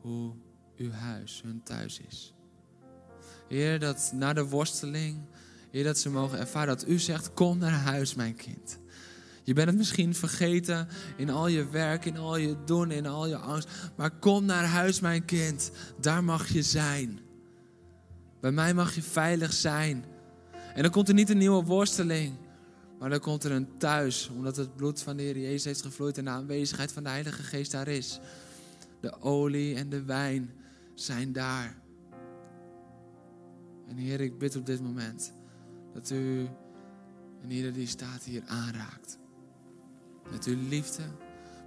hoe 0.00 0.34
uw 0.76 0.90
huis 0.90 1.42
hun 1.44 1.62
thuis 1.62 2.00
is. 2.08 2.34
Heer, 3.48 3.78
dat 3.78 4.12
na 4.14 4.32
de 4.32 4.48
worsteling, 4.48 5.20
Heer, 5.70 5.84
dat 5.84 5.98
ze 5.98 6.10
mogen 6.10 6.38
ervaren 6.38 6.76
dat 6.76 6.88
u 6.88 6.98
zegt, 6.98 7.34
kom 7.34 7.58
naar 7.58 7.70
huis, 7.70 8.14
mijn 8.14 8.34
kind. 8.34 8.78
Je 9.42 9.52
bent 9.52 9.68
het 9.68 9.76
misschien 9.76 10.14
vergeten 10.14 10.88
in 11.16 11.30
al 11.30 11.46
je 11.46 11.68
werk, 11.68 12.04
in 12.04 12.16
al 12.16 12.36
je 12.36 12.64
doen, 12.64 12.90
in 12.90 13.06
al 13.06 13.26
je 13.26 13.36
angst. 13.36 13.68
Maar 13.96 14.18
kom 14.18 14.44
naar 14.44 14.64
huis, 14.64 15.00
mijn 15.00 15.24
kind. 15.24 15.70
Daar 16.00 16.24
mag 16.24 16.48
je 16.48 16.62
zijn. 16.62 17.30
Bij 18.42 18.52
mij 18.52 18.74
mag 18.74 18.94
je 18.94 19.02
veilig 19.02 19.52
zijn. 19.52 20.04
En 20.74 20.82
dan 20.82 20.90
komt 20.90 21.08
er 21.08 21.14
niet 21.14 21.30
een 21.30 21.38
nieuwe 21.38 21.64
worsteling, 21.64 22.36
maar 22.98 23.10
dan 23.10 23.20
komt 23.20 23.44
er 23.44 23.50
een 23.50 23.76
thuis, 23.78 24.28
omdat 24.28 24.56
het 24.56 24.76
bloed 24.76 25.02
van 25.02 25.16
de 25.16 25.22
Heer 25.22 25.38
Jezus 25.38 25.64
heeft 25.64 25.82
gevloeid 25.82 26.18
en 26.18 26.24
de 26.24 26.30
aanwezigheid 26.30 26.92
van 26.92 27.02
de 27.02 27.08
Heilige 27.08 27.42
Geest 27.42 27.70
daar 27.72 27.88
is. 27.88 28.20
De 29.00 29.20
olie 29.20 29.74
en 29.74 29.88
de 29.88 30.02
wijn 30.02 30.50
zijn 30.94 31.32
daar. 31.32 31.76
En 33.88 33.96
Heer, 33.96 34.20
ik 34.20 34.38
bid 34.38 34.56
op 34.56 34.66
dit 34.66 34.82
moment 34.82 35.32
dat 35.94 36.10
u 36.10 36.48
en 37.42 37.50
ieder 37.50 37.72
die 37.72 37.86
staat 37.86 38.22
hier 38.24 38.42
aanraakt. 38.46 39.18
Met 40.30 40.44
uw 40.44 40.68
liefde, 40.68 41.02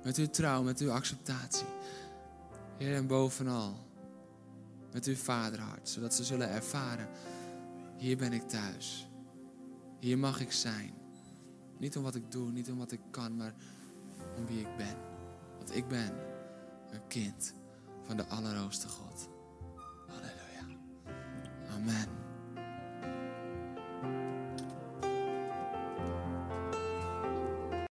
met 0.03 0.17
uw 0.17 0.30
trouw, 0.30 0.63
met 0.63 0.80
uw 0.80 0.91
acceptatie. 0.91 1.67
Heer, 2.78 2.95
en 2.95 3.07
bovenal 3.07 3.84
met 4.95 5.05
uw 5.05 5.15
vaderhart, 5.15 5.89
zodat 5.89 6.13
ze 6.13 6.23
zullen 6.23 6.49
ervaren, 6.49 7.07
hier 7.97 8.17
ben 8.17 8.33
ik 8.33 8.41
thuis. 8.41 9.09
Hier 9.99 10.17
mag 10.17 10.39
ik 10.39 10.51
zijn. 10.51 10.93
Niet 11.77 11.97
om 11.97 12.03
wat 12.03 12.15
ik 12.15 12.31
doe, 12.31 12.51
niet 12.51 12.71
om 12.71 12.77
wat 12.77 12.91
ik 12.91 12.99
kan, 13.11 13.35
maar 13.35 13.53
om 14.37 14.45
wie 14.45 14.59
ik 14.59 14.77
ben. 14.77 14.95
Want 15.57 15.75
ik 15.75 15.87
ben 15.87 16.11
een 16.91 17.07
kind 17.07 17.53
van 18.03 18.17
de 18.17 18.25
Allerhoogste 18.25 18.87
God. 18.87 19.29
Halleluja. 20.07 20.79
Amen. 21.73 22.24